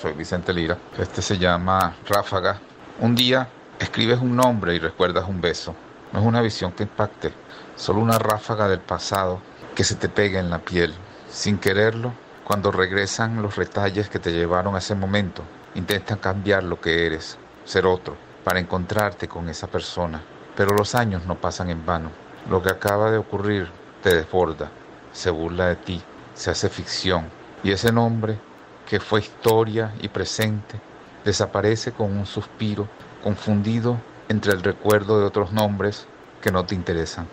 [0.00, 0.78] Soy Vicente Lira.
[0.96, 2.60] Este se llama Ráfaga.
[3.00, 3.48] Un día
[3.80, 5.74] escribes un nombre y recuerdas un beso.
[6.12, 7.32] No es una visión que impacte,
[7.74, 9.40] solo una ráfaga del pasado
[9.74, 10.94] que se te pega en la piel
[11.28, 12.12] sin quererlo,
[12.44, 15.42] cuando regresan los retalles que te llevaron a ese momento,
[15.74, 20.22] intentan cambiar lo que eres, ser otro, para encontrarte con esa persona.
[20.56, 22.12] Pero los años no pasan en vano.
[22.48, 23.68] Lo que acaba de ocurrir
[24.00, 24.70] te desborda,
[25.12, 26.00] se burla de ti,
[26.34, 27.28] se hace ficción.
[27.64, 28.38] Y ese nombre,
[28.88, 30.80] que fue historia y presente,
[31.24, 32.88] desaparece con un suspiro,
[33.22, 36.06] confundido entre el recuerdo de otros nombres
[36.40, 37.28] que no te interesan.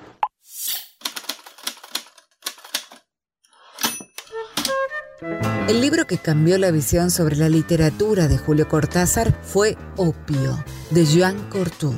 [5.70, 11.06] El libro que cambió la visión sobre la literatura de Julio Cortázar fue Opio, de
[11.06, 11.96] Jean Cortou.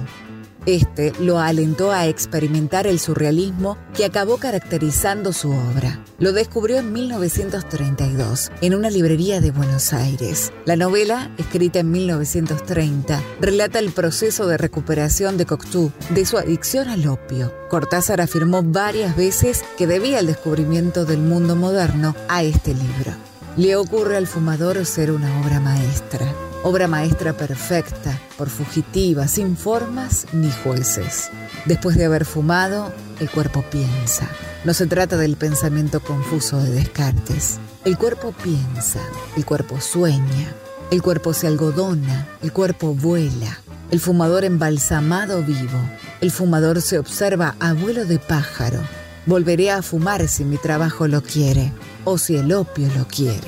[0.67, 6.03] Este lo alentó a experimentar el surrealismo que acabó caracterizando su obra.
[6.19, 10.51] Lo descubrió en 1932 en una librería de Buenos Aires.
[10.65, 16.89] La novela, escrita en 1930, relata el proceso de recuperación de Cocteau de su adicción
[16.89, 17.53] al opio.
[17.69, 23.13] Cortázar afirmó varias veces que debía el descubrimiento del mundo moderno a este libro.
[23.55, 26.27] Le ocurre al fumador ser una obra maestra,
[26.63, 31.29] obra maestra perfecta, por fugitiva, sin formas ni jueces.
[31.65, 34.27] Después de haber fumado, el cuerpo piensa.
[34.63, 37.59] No se trata del pensamiento confuso de Descartes.
[37.85, 38.99] El cuerpo piensa,
[39.35, 40.53] el cuerpo sueña,
[40.91, 43.59] el cuerpo se algodona, el cuerpo vuela.
[43.91, 45.79] El fumador embalsamado vivo.
[46.19, 48.79] El fumador se observa abuelo de pájaro.
[49.25, 51.71] Volveré a fumar si mi trabajo lo quiere
[52.03, 53.47] o si el opio lo quiere.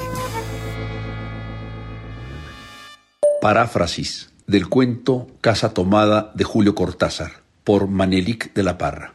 [3.42, 9.14] Paráfrasis del cuento Casa Tomada de Julio Cortázar por Manelik de la Parra.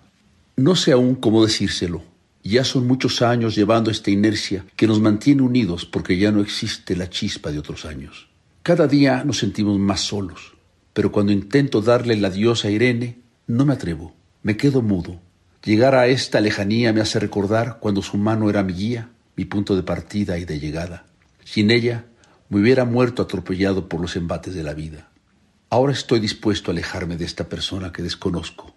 [0.57, 2.03] No sé aún cómo decírselo.
[2.43, 6.97] Ya son muchos años llevando esta inercia que nos mantiene unidos porque ya no existe
[6.97, 8.29] la chispa de otros años.
[8.63, 10.55] Cada día nos sentimos más solos,
[10.95, 15.21] pero cuando intento darle el adiós a Irene, no me atrevo, me quedo mudo.
[15.63, 19.77] Llegar a esta lejanía me hace recordar cuando su mano era mi guía, mi punto
[19.77, 21.05] de partida y de llegada.
[21.45, 22.07] Sin ella,
[22.49, 25.11] me hubiera muerto atropellado por los embates de la vida.
[25.71, 28.75] Ahora estoy dispuesto a alejarme de esta persona que desconozco,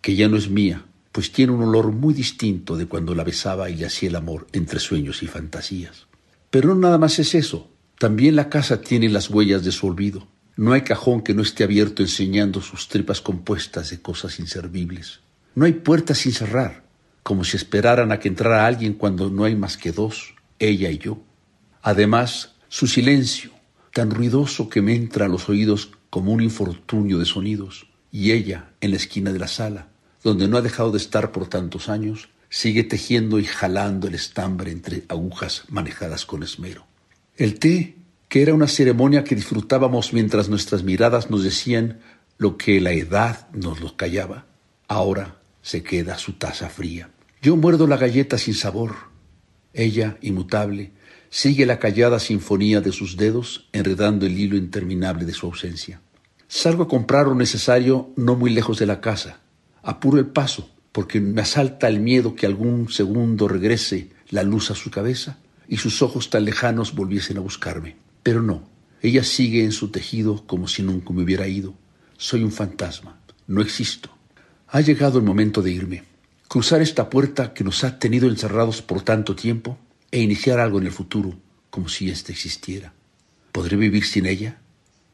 [0.00, 3.70] que ya no es mía, pues tiene un olor muy distinto de cuando la besaba
[3.70, 6.06] y le hacía el amor entre sueños y fantasías.
[6.50, 10.26] Pero no nada más es eso, también la casa tiene las huellas de su olvido.
[10.56, 15.20] No hay cajón que no esté abierto enseñando sus tripas compuestas de cosas inservibles.
[15.54, 16.84] No hay puertas sin cerrar,
[17.22, 20.98] como si esperaran a que entrara alguien cuando no hay más que dos, ella y
[20.98, 21.18] yo.
[21.80, 23.52] Además, su silencio,
[23.92, 28.72] tan ruidoso que me entra a los oídos como un infortunio de sonidos, y ella,
[28.80, 29.90] en la esquina de la sala,
[30.24, 34.72] donde no ha dejado de estar por tantos años, sigue tejiendo y jalando el estambre
[34.72, 36.84] entre agujas manejadas con esmero.
[37.36, 37.94] El té,
[38.28, 42.00] que era una ceremonia que disfrutábamos mientras nuestras miradas nos decían
[42.38, 44.46] lo que la edad nos lo callaba,
[44.88, 47.08] ahora se queda su taza fría.
[47.40, 48.96] Yo muerdo la galleta sin sabor.
[49.72, 50.90] Ella, inmutable,
[51.36, 56.00] Sigue la callada sinfonía de sus dedos enredando el hilo interminable de su ausencia.
[56.46, 59.40] Salgo a comprar lo necesario no muy lejos de la casa.
[59.82, 64.76] Apuro el paso porque me asalta el miedo que algún segundo regrese la luz a
[64.76, 67.96] su cabeza y sus ojos tan lejanos volviesen a buscarme.
[68.22, 68.68] Pero no,
[69.02, 71.74] ella sigue en su tejido como si nunca me hubiera ido.
[72.16, 74.08] Soy un fantasma, no existo.
[74.68, 76.04] Ha llegado el momento de irme,
[76.46, 79.78] cruzar esta puerta que nos ha tenido encerrados por tanto tiempo
[80.14, 81.34] e iniciar algo en el futuro,
[81.70, 82.92] como si éste existiera.
[83.50, 84.60] ¿Podré vivir sin ella?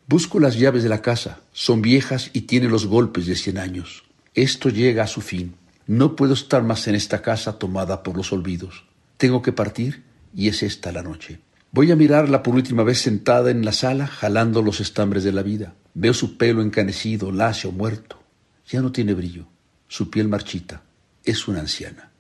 [0.07, 4.05] Busco las llaves de la casa, son viejas y tienen los golpes de cien años.
[4.35, 5.55] Esto llega a su fin.
[5.87, 8.85] No puedo estar más en esta casa tomada por los olvidos.
[9.17, 10.03] Tengo que partir
[10.35, 11.41] y es esta la noche.
[11.73, 15.43] Voy a mirarla por última vez sentada en la sala, jalando los estambres de la
[15.43, 15.77] vida.
[15.95, 18.23] Veo su pelo encanecido, lacio, muerto.
[18.69, 19.47] Ya no tiene brillo.
[19.89, 20.83] Su piel marchita.
[21.25, 22.11] Es una anciana.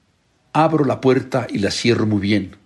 [0.54, 2.59] Abro la puerta y la cierro muy bien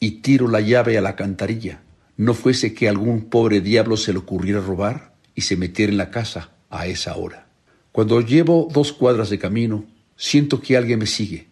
[0.00, 1.82] y tiro la llave a la cantarilla.
[2.16, 6.10] No fuese que algún pobre diablo se le ocurriera robar y se metiera en la
[6.10, 7.46] casa a esa hora.
[7.92, 9.84] Cuando llevo dos cuadras de camino,
[10.16, 11.48] siento que alguien me sigue.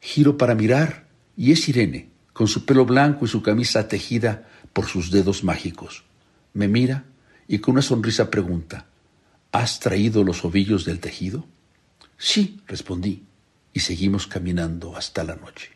[0.00, 1.06] Giro para mirar
[1.36, 6.04] y es Irene, con su pelo blanco y su camisa tejida por sus dedos mágicos.
[6.52, 7.04] Me mira
[7.46, 8.86] y con una sonrisa pregunta,
[9.52, 11.44] ¿Has traído los ovillos del tejido?
[12.16, 13.24] Sí, respondí,
[13.72, 15.70] y seguimos caminando hasta la noche.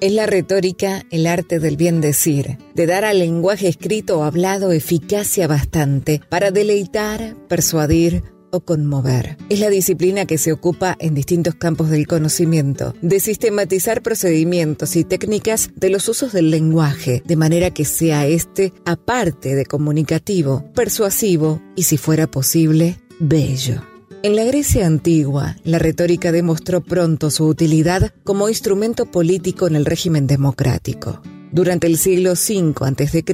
[0.00, 4.70] Es la retórica el arte del bien decir, de dar al lenguaje escrito o hablado
[4.70, 9.36] eficacia bastante para deleitar, persuadir o conmover.
[9.48, 15.02] Es la disciplina que se ocupa en distintos campos del conocimiento, de sistematizar procedimientos y
[15.02, 21.60] técnicas de los usos del lenguaje, de manera que sea este, aparte de comunicativo, persuasivo
[21.74, 23.82] y, si fuera posible, bello.
[24.20, 29.84] En la Grecia antigua, la retórica demostró pronto su utilidad como instrumento político en el
[29.84, 31.22] régimen democrático.
[31.52, 33.24] Durante el siglo V a.C.,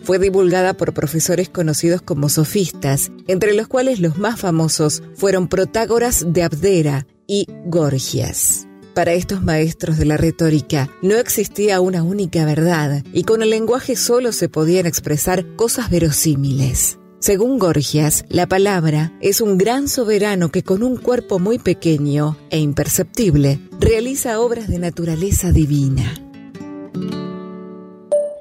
[0.00, 6.24] fue divulgada por profesores conocidos como sofistas, entre los cuales los más famosos fueron Protágoras
[6.26, 8.66] de Abdera y Gorgias.
[8.94, 13.94] Para estos maestros de la retórica no existía una única verdad y con el lenguaje
[13.94, 16.98] solo se podían expresar cosas verosímiles.
[17.26, 22.60] Según Gorgias, la palabra es un gran soberano que con un cuerpo muy pequeño e
[22.60, 26.04] imperceptible realiza obras de naturaleza divina.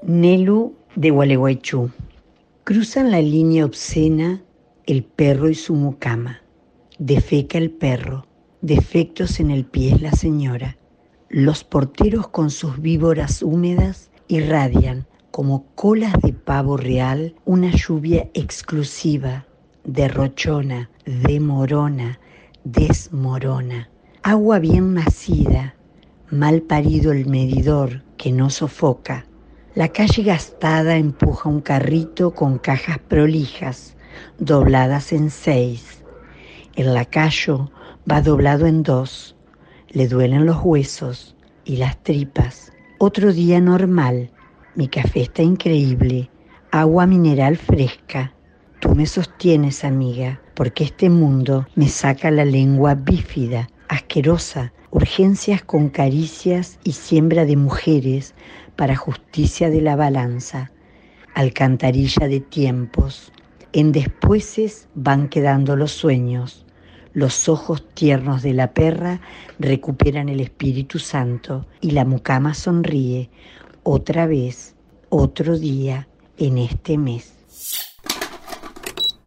[0.03, 1.89] Nelu de Gualeguaychú.
[2.63, 4.43] Cruzan la línea obscena
[4.85, 6.43] el perro y su mucama.
[6.99, 8.27] Defeca el perro.
[8.61, 10.77] Defectos en el pie es la señora.
[11.27, 19.45] Los porteros con sus víboras húmedas irradian como colas de pavo real una lluvia exclusiva,
[19.83, 22.21] derrochona, demorona,
[22.63, 23.89] desmorona.
[24.23, 25.75] Agua bien nacida,
[26.31, 29.25] mal parido el medidor que no sofoca.
[29.73, 33.97] La calle gastada empuja un carrito con cajas prolijas,
[34.39, 36.01] dobladas en seis.
[36.77, 37.71] El lacayo
[38.09, 39.35] va doblado en dos.
[39.89, 41.35] Le duelen los huesos
[41.65, 42.71] y las tripas.
[42.99, 44.31] Otro día normal,
[44.75, 46.29] mi café está increíble.
[46.71, 48.33] Agua mineral fresca.
[48.81, 55.87] Tú me sostienes, amiga, porque este mundo me saca la lengua bífida, asquerosa, urgencias con
[55.89, 58.35] caricias y siembra de mujeres
[58.75, 60.71] para justicia de la balanza,
[61.33, 63.31] alcantarilla de tiempos.
[63.71, 66.65] En despueses van quedando los sueños.
[67.13, 69.21] Los ojos tiernos de la perra
[69.57, 73.29] recuperan el Espíritu Santo y la mucama sonríe,
[73.85, 74.75] otra vez,
[75.09, 77.33] otro día en este mes.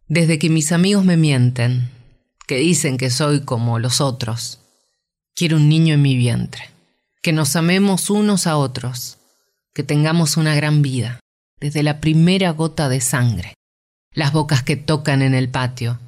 [0.07, 1.89] Desde que mis amigos me mienten,
[2.45, 4.59] que dicen que soy como los otros,
[5.33, 6.69] quiero un niño en mi vientre,
[7.21, 9.17] que nos amemos unos a otros,
[9.73, 11.19] que tengamos una gran vida,
[11.59, 13.53] desde la primera gota de sangre,
[14.11, 15.99] las bocas que tocan en el patio.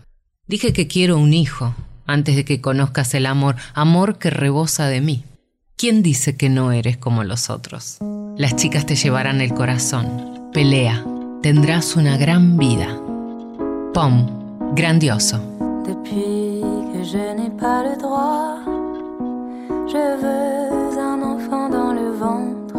[0.47, 1.73] Dije que quiero un hijo
[2.05, 5.23] antes de que conozcas el amor, amor que rebosa de mí.
[5.81, 7.97] ¿Quién dice que no eres como los otros?
[8.37, 10.51] Las chicas te llevarán el corazón.
[10.53, 11.03] Pelea.
[11.41, 12.85] Tendrás una gran vida.
[13.91, 14.75] Pom.
[14.75, 15.39] Grandioso.
[15.83, 16.61] Depuis
[16.93, 18.59] que je n'ai pas le droit,
[19.87, 22.77] je veux un enfant dans le ventre.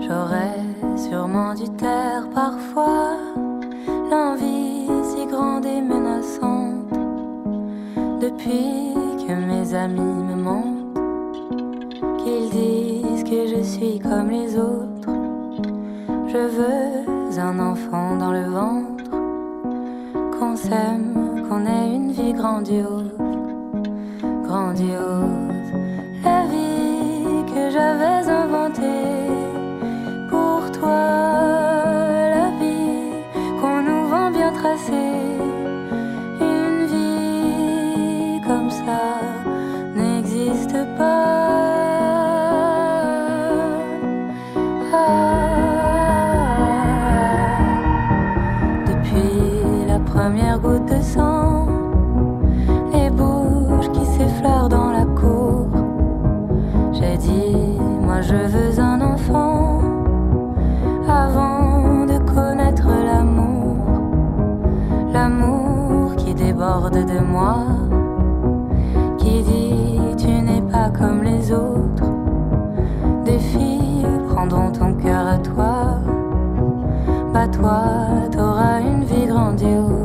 [0.00, 0.58] J'aurais
[0.96, 3.16] sûrement dû taire parfois
[4.10, 6.90] l'envie si grande et menaçante.
[8.20, 8.92] Depuis
[9.24, 10.75] que mes amis me mentent,
[12.28, 15.10] ils disent que je suis comme les autres.
[16.26, 19.04] Je veux un enfant dans le ventre.
[20.36, 23.14] Qu'on s'aime, qu'on ait une vie grandiose.
[24.44, 25.70] Grandiose.
[26.24, 29.30] La vie que j'avais inventée
[30.28, 30.88] pour toi.
[32.36, 33.22] La vie
[33.60, 35.35] qu'on nous vend bien tracée.
[58.36, 59.80] Je veux un enfant
[61.08, 63.76] avant de connaître l'amour,
[65.12, 67.58] l'amour qui déborde de moi,
[69.18, 72.10] qui dit tu n'es pas comme les autres.
[73.24, 75.98] Des filles prendront ton cœur à toi,
[77.32, 77.82] bah toi
[78.30, 79.95] t'auras une vie grandiose.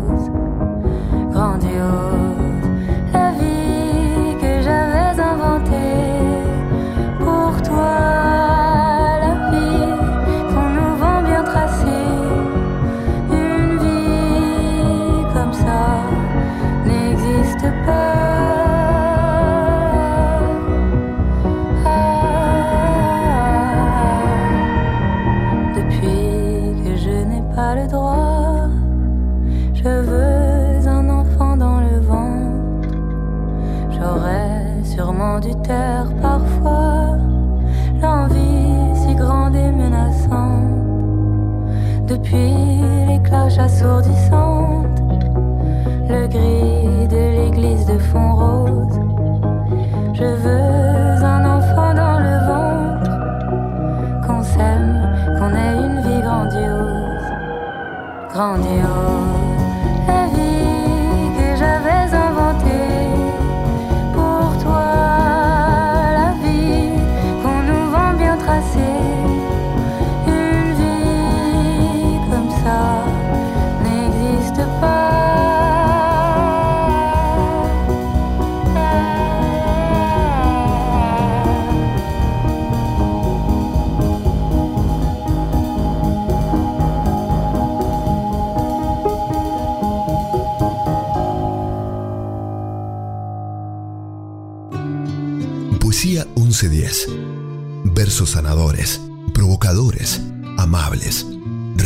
[46.10, 49.00] Le gris de l'église de fond rose.
[50.14, 54.94] Je veux un enfant dans le ventre, qu'on s'aime,
[55.38, 57.28] qu'on ait une vie grandiose,
[58.34, 59.21] grandiose.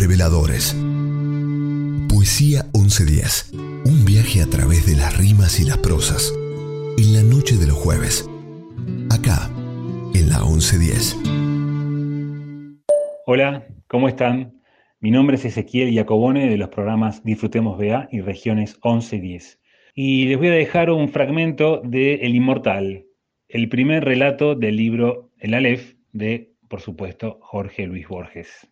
[0.05, 0.75] Reveladores.
[2.07, 3.53] Poesía 1110.
[3.85, 6.31] Un viaje a través de las rimas y las prosas.
[6.99, 8.29] En la noche de los jueves.
[9.09, 9.49] Acá,
[10.13, 11.17] en la 1110.
[13.25, 14.61] Hola, ¿cómo están?
[14.99, 19.59] Mi nombre es Ezequiel Jacobone de los programas Disfrutemos BA y Regiones 1110.
[19.95, 23.07] Y les voy a dejar un fragmento de El Inmortal,
[23.47, 28.67] el primer relato del libro El Aleph de, por supuesto, Jorge Luis Borges.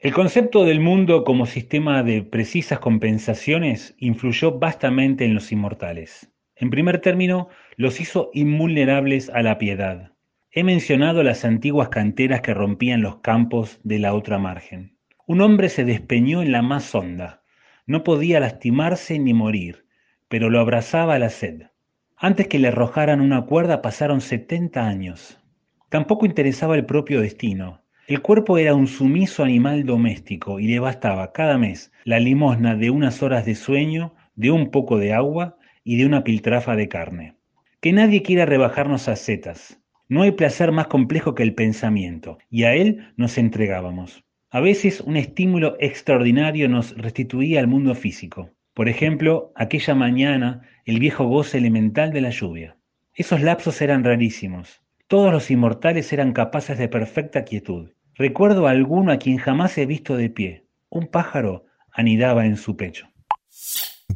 [0.00, 6.30] El concepto del mundo como sistema de precisas compensaciones influyó vastamente en los inmortales.
[6.54, 10.12] En primer término, los hizo invulnerables a la piedad.
[10.52, 14.96] He mencionado las antiguas canteras que rompían los campos de la otra margen.
[15.26, 17.42] Un hombre se despeñó en la más honda.
[17.84, 19.84] No podía lastimarse ni morir,
[20.28, 21.70] pero lo abrazaba la sed.
[22.16, 25.40] Antes que le arrojaran una cuerda pasaron 70 años.
[25.88, 27.82] Tampoco interesaba el propio destino.
[28.08, 32.88] El cuerpo era un sumiso animal doméstico y le bastaba cada mes la limosna de
[32.88, 37.34] unas horas de sueño, de un poco de agua y de una piltrafa de carne.
[37.82, 39.78] Que nadie quiera rebajarnos a setas.
[40.08, 44.24] No hay placer más complejo que el pensamiento, y a él nos entregábamos.
[44.48, 48.48] A veces un estímulo extraordinario nos restituía al mundo físico.
[48.72, 52.78] Por ejemplo, aquella mañana el viejo goce elemental de la lluvia.
[53.12, 54.80] Esos lapsos eran rarísimos.
[55.08, 57.90] Todos los inmortales eran capaces de perfecta quietud.
[58.18, 60.66] Recuerdo a alguno a quien jamás he visto de pie.
[60.90, 63.06] Un pájaro anidaba en su pecho.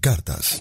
[0.00, 0.60] Cartas.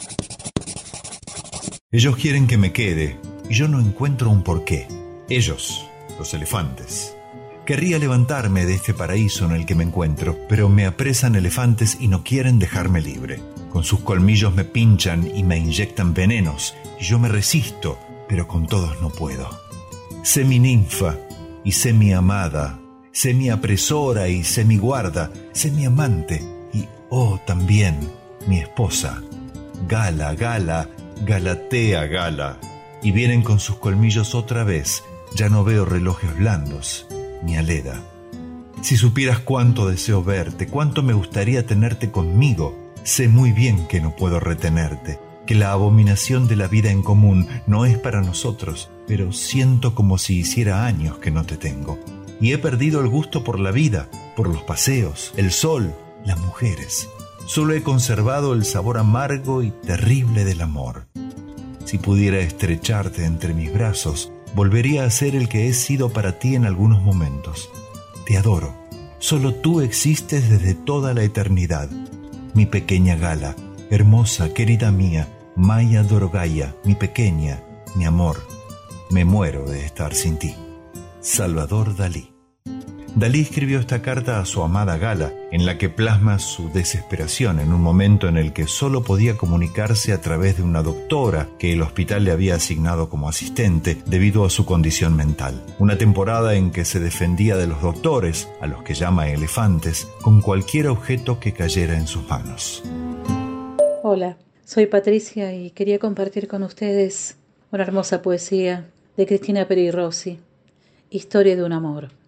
[1.91, 3.18] Ellos quieren que me quede
[3.49, 4.88] y yo no encuentro un porqué.
[5.27, 5.89] Ellos,
[6.19, 7.18] los elefantes.
[7.65, 12.09] Querría levantarme de este paraíso en el que me encuentro, pero me apresan elefantes y
[12.09, 13.39] no quieren dejarme libre.
[13.72, 17.97] Con sus colmillos me pinchan y me inyectan venenos, y yo me resisto,
[18.27, 19.49] pero con todos no puedo.
[20.22, 21.18] Sé mi ninfa
[21.63, 22.80] y sé mi amada,
[23.11, 26.41] sé mi apresora y sé mi guarda, sé mi amante
[26.73, 27.99] y, oh, también
[28.47, 29.21] mi esposa.
[29.88, 30.89] Gala, gala,
[31.25, 32.57] galatea, gala.
[33.03, 35.03] Y vienen con sus colmillos otra vez,
[35.35, 37.07] ya no veo relojes blandos,
[37.43, 38.01] ni aleda.
[38.81, 44.15] Si supieras cuánto deseo verte, cuánto me gustaría tenerte conmigo, sé muy bien que no
[44.15, 49.31] puedo retenerte, que la abominación de la vida en común no es para nosotros, pero
[49.33, 51.99] siento como si hiciera años que no te tengo.
[52.41, 55.95] Y he perdido el gusto por la vida, por los paseos, el sol,
[56.26, 57.07] las mujeres.
[57.45, 61.07] Solo he conservado el sabor amargo y terrible del amor.
[61.85, 66.55] Si pudiera estrecharte entre mis brazos, volvería a ser el que he sido para ti
[66.55, 67.69] en algunos momentos.
[68.26, 68.73] Te adoro.
[69.19, 71.89] Solo tú existes desde toda la eternidad.
[72.55, 73.55] Mi pequeña gala,
[73.91, 77.61] Hermosa, querida mía, Maya Dorogaya, mi pequeña,
[77.95, 78.41] mi amor,
[79.09, 80.55] me muero de estar sin ti.
[81.19, 82.30] Salvador Dalí.
[83.15, 87.73] Dalí escribió esta carta a su amada Gala, en la que plasma su desesperación en
[87.73, 91.81] un momento en el que solo podía comunicarse a través de una doctora que el
[91.81, 95.61] hospital le había asignado como asistente debido a su condición mental.
[95.77, 100.41] Una temporada en que se defendía de los doctores, a los que llama elefantes, con
[100.41, 102.81] cualquier objeto que cayera en sus manos.
[104.03, 107.35] Hola, soy Patricia y quería compartir con ustedes
[107.71, 110.39] una hermosa poesía de Cristina Peri Rossi,
[111.09, 112.20] Historia de un amor.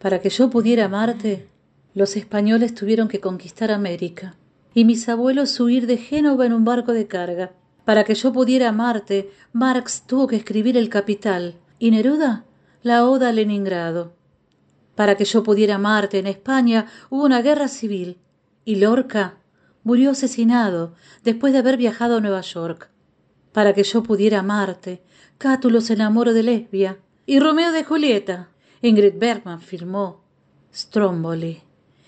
[0.00, 1.46] Para que yo pudiera amarte,
[1.94, 4.34] los españoles tuvieron que conquistar América
[4.74, 7.52] y mis abuelos huir de Génova en un barco de carga.
[7.84, 12.44] Para que yo pudiera amarte, Marx tuvo que escribir El Capital y Neruda
[12.82, 14.14] la Oda a Leningrado.
[14.94, 18.18] Para que yo pudiera amarte, en España hubo una guerra civil
[18.64, 19.36] y Lorca
[19.84, 22.90] murió asesinado después de haber viajado a Nueva York.
[23.52, 25.02] Para que yo pudiera amarte,
[25.36, 28.49] Cátulo se enamoró de Lesbia y Romeo de Julieta.
[28.82, 30.22] Ingrid Bergman filmó
[30.74, 31.60] Stromboli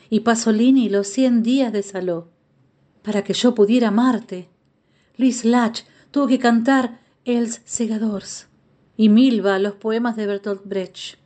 [0.09, 2.31] y Pasolini los cien días de Saló.
[3.03, 4.49] Para que yo pudiera amarte,
[5.19, 8.49] Luis Lach tuvo que cantar Els Segadors
[8.97, 11.19] y Milva los poemas de Bertolt Brecht.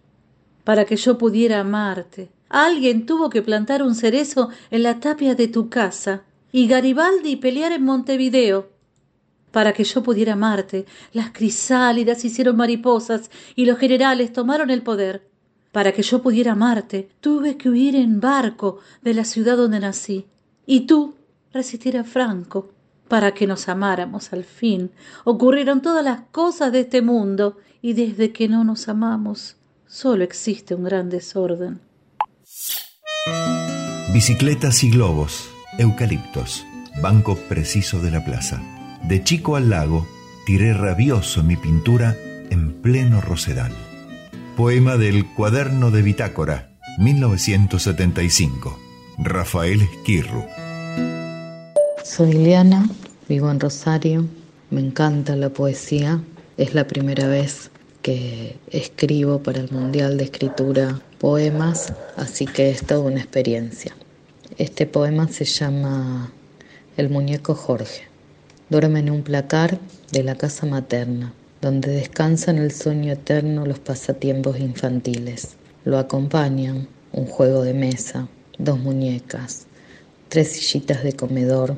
[0.65, 5.47] Para que yo pudiera amarte, alguien tuvo que plantar un cerezo en la tapia de
[5.47, 8.73] tu casa y Garibaldi pelear en Montevideo.
[9.53, 15.36] Para que yo pudiera amarte, las crisálidas hicieron mariposas y los generales tomaron el poder.
[15.77, 20.25] Para que yo pudiera amarte, tuve que huir en barco de la ciudad donde nací.
[20.65, 21.17] Y tú
[21.53, 22.73] resistir a Franco.
[23.09, 24.91] Para que nos amáramos al fin,
[25.25, 30.75] ocurrieron todas las cosas de este mundo, y desde que no nos amamos, solo existe
[30.75, 31.79] un gran desorden.
[34.15, 36.65] Bicicletas y globos, eucaliptos,
[37.03, 38.63] banco preciso de la plaza.
[39.03, 40.07] De chico al lago,
[40.47, 42.17] tiré rabioso mi pintura
[42.49, 43.73] en pleno rosedal.
[44.57, 48.79] Poema del Cuaderno de Bitácora, 1975.
[49.19, 50.47] Rafael Esquirru.
[52.03, 52.89] Soy Liana,
[53.29, 54.25] vivo en Rosario,
[54.71, 56.23] me encanta la poesía,
[56.57, 57.71] es la primera vez
[58.01, 63.95] que escribo para el Mundial de Escritura poemas, así que es toda una experiencia.
[64.57, 66.33] Este poema se llama
[66.97, 68.05] El muñeco Jorge.
[68.71, 69.79] Duerme en un placar
[70.13, 75.57] de la casa materna donde descansan el sueño eterno los pasatiempos infantiles.
[75.85, 78.29] Lo acompañan un juego de mesa,
[78.59, 79.67] dos muñecas,
[80.29, 81.77] tres sillitas de comedor,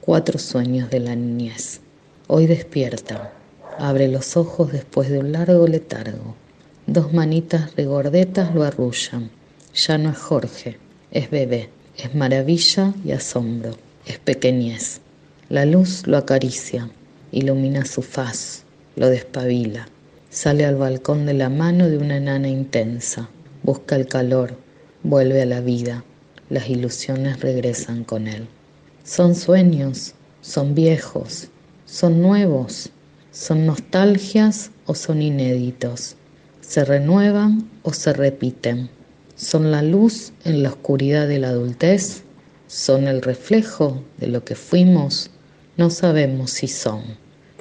[0.00, 1.80] cuatro sueños de la niñez.
[2.26, 3.32] Hoy despierta,
[3.78, 6.36] abre los ojos después de un largo letargo.
[6.86, 9.30] Dos manitas regordetas lo arrullan.
[9.74, 10.78] Ya no es Jorge,
[11.10, 13.76] es bebé, es maravilla y asombro,
[14.06, 15.00] es pequeñez.
[15.48, 16.90] La luz lo acaricia,
[17.32, 18.59] ilumina su faz,
[18.96, 19.88] lo despabila.
[20.30, 23.28] Sale al balcón de la mano de una enana intensa,
[23.62, 24.56] busca el calor,
[25.02, 26.04] vuelve a la vida,
[26.48, 28.46] las ilusiones regresan con él.
[29.04, 31.48] Son sueños, son viejos,
[31.84, 32.90] son nuevos,
[33.32, 36.16] son nostalgias o son inéditos,
[36.60, 38.90] se renuevan o se repiten,
[39.34, 42.22] son la luz en la oscuridad de la adultez,
[42.66, 45.30] son el reflejo de lo que fuimos,
[45.76, 47.02] no sabemos si son,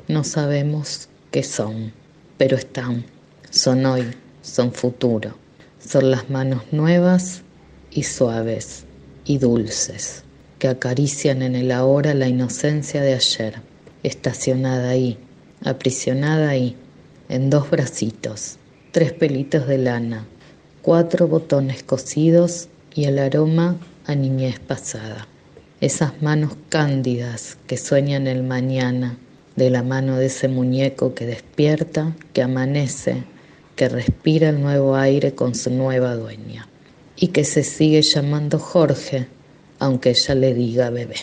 [0.08, 1.94] no sabemos que son,
[2.38, 3.06] pero están,
[3.50, 4.06] son hoy,
[4.42, 5.36] son futuro,
[5.80, 7.42] son las manos nuevas
[7.92, 8.86] y suaves
[9.26, 10.24] y dulces
[10.60, 13.62] que acarician en el ahora la inocencia de ayer,
[14.04, 15.18] estacionada ahí,
[15.64, 16.76] aprisionada ahí,
[17.30, 18.58] en dos bracitos,
[18.92, 20.26] tres pelitos de lana,
[20.82, 25.28] cuatro botones cosidos y el aroma a niñez pasada.
[25.80, 29.18] Esas manos cándidas que sueñan el mañana,
[29.60, 33.24] de la mano de ese muñeco que despierta, que amanece,
[33.76, 36.68] que respira el nuevo aire con su nueva dueña
[37.16, 39.28] y que se sigue llamando Jorge,
[39.78, 41.18] aunque ella le diga bebé.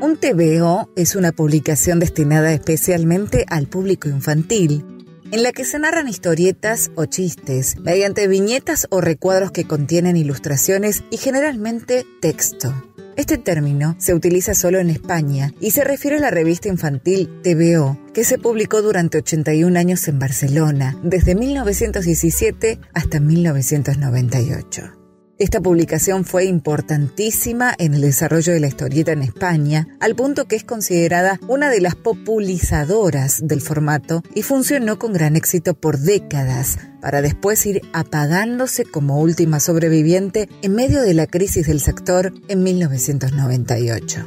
[0.00, 4.84] Un TVO es una publicación destinada especialmente al público infantil,
[5.32, 11.02] en la que se narran historietas o chistes mediante viñetas o recuadros que contienen ilustraciones
[11.10, 12.72] y generalmente texto.
[13.16, 17.98] Este término se utiliza solo en España y se refiere a la revista infantil TVO,
[18.12, 24.95] que se publicó durante 81 años en Barcelona, desde 1917 hasta 1998.
[25.38, 30.56] Esta publicación fue importantísima en el desarrollo de la historieta en España, al punto que
[30.56, 36.78] es considerada una de las popularizadoras del formato y funcionó con gran éxito por décadas,
[37.02, 42.62] para después ir apagándose como última sobreviviente en medio de la crisis del sector en
[42.62, 44.26] 1998.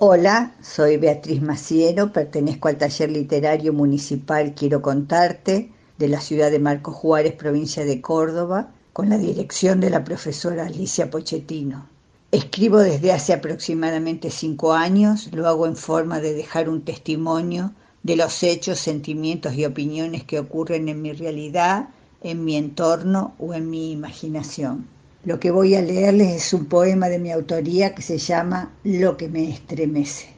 [0.00, 6.58] Hola, soy Beatriz Maciero, pertenezco al taller literario municipal Quiero Contarte de la ciudad de
[6.58, 11.88] Marcos Juárez, provincia de Córdoba, con la dirección de la profesora Alicia Pochettino.
[12.30, 17.72] Escribo desde hace aproximadamente cinco años, lo hago en forma de dejar un testimonio
[18.02, 21.88] de los hechos, sentimientos y opiniones que ocurren en mi realidad,
[22.22, 24.86] en mi entorno o en mi imaginación.
[25.24, 29.16] Lo que voy a leerles es un poema de mi autoría que se llama Lo
[29.16, 30.28] que me estremece.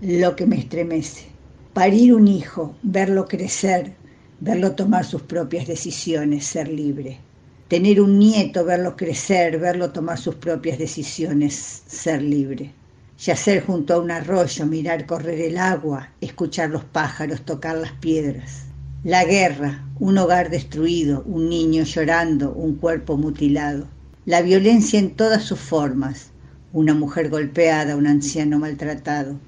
[0.00, 1.26] Lo que me estremece.
[1.72, 3.94] Parir un hijo, verlo crecer,
[4.40, 7.20] verlo tomar sus propias decisiones, ser libre
[7.68, 12.72] tener un nieto, verlo crecer, verlo tomar sus propias decisiones, ser libre.
[13.18, 18.62] Yacer junto a un arroyo, mirar correr el agua, escuchar los pájaros, tocar las piedras.
[19.04, 23.86] La guerra, un hogar destruido, un niño llorando, un cuerpo mutilado.
[24.24, 26.30] La violencia en todas sus formas,
[26.72, 29.38] una mujer golpeada, un anciano maltratado.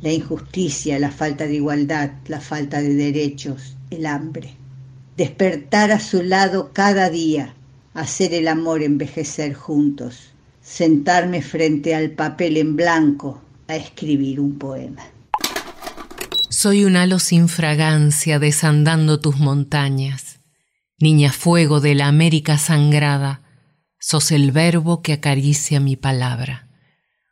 [0.00, 4.54] La injusticia, la falta de igualdad, la falta de derechos, el hambre.
[5.16, 7.54] Despertar a su lado cada día,
[7.94, 15.02] hacer el amor envejecer juntos, sentarme frente al papel en blanco a escribir un poema.
[16.48, 20.40] Soy un halo sin fragancia desandando tus montañas.
[20.98, 23.42] Niña fuego de la América sangrada,
[23.98, 26.68] sos el verbo que acaricia mi palabra.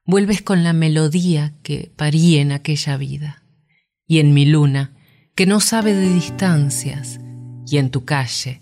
[0.04, 3.42] Vuelves con la melodía que parí en aquella vida.
[4.06, 4.97] Y en mi luna,
[5.38, 7.20] que no sabe de distancias,
[7.64, 8.60] y en tu calle,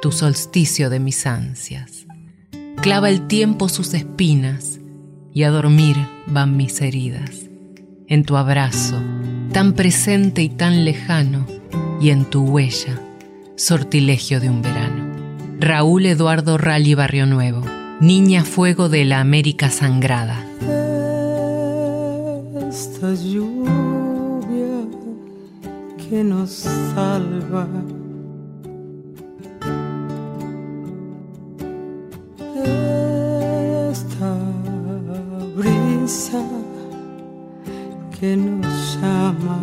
[0.00, 2.06] tu solsticio de mis ansias.
[2.80, 4.80] Clava el tiempo sus espinas
[5.34, 7.50] y a dormir van mis heridas.
[8.08, 9.02] En tu abrazo,
[9.52, 11.44] tan presente y tan lejano,
[12.00, 12.98] y en tu huella,
[13.56, 15.04] sortilegio de un verano.
[15.60, 17.60] Raúl Eduardo Rally Barrio Nuevo,
[18.00, 20.42] Niña Fuego de la América Sangrada.
[22.70, 24.03] Esta lluvia
[26.08, 26.50] que nos
[26.94, 27.66] salva
[38.24, 39.58] que nos llama.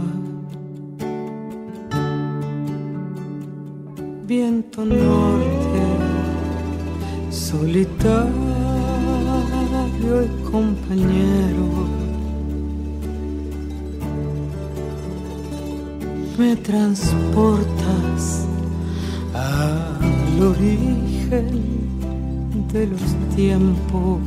[4.27, 5.81] Viento norte,
[7.29, 8.33] solitario
[10.23, 12.00] y compañero.
[16.41, 18.47] Me transportas
[19.31, 21.51] al origen
[22.73, 24.17] de los tiempos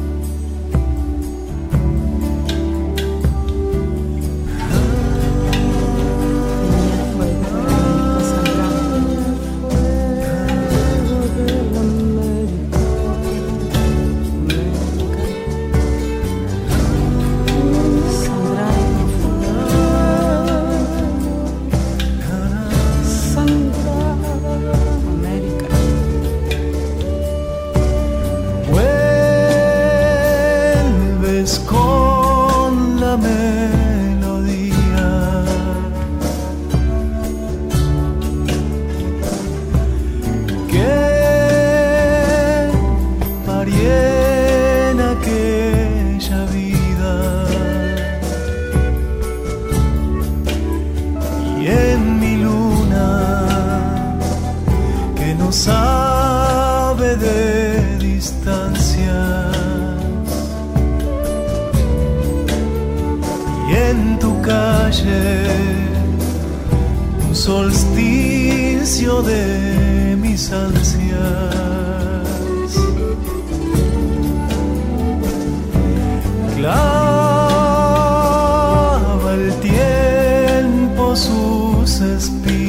[81.16, 82.61] Sus espinas.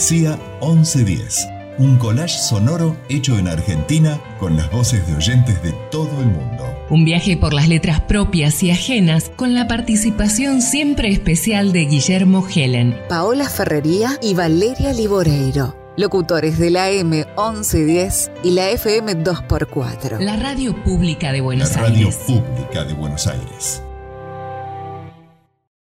[0.00, 1.46] Poesía 1110.
[1.76, 6.64] Un collage sonoro hecho en Argentina con las voces de oyentes de todo el mundo.
[6.88, 12.48] Un viaje por las letras propias y ajenas con la participación siempre especial de Guillermo
[12.48, 12.98] Helen.
[13.10, 15.76] Paola Ferrería y Valeria Liboreiro.
[15.98, 20.18] Locutores de la M1110 y la FM 2x4.
[20.20, 22.20] La radio pública de Buenos La radio Aires.
[22.26, 23.49] pública de Buenos Aires.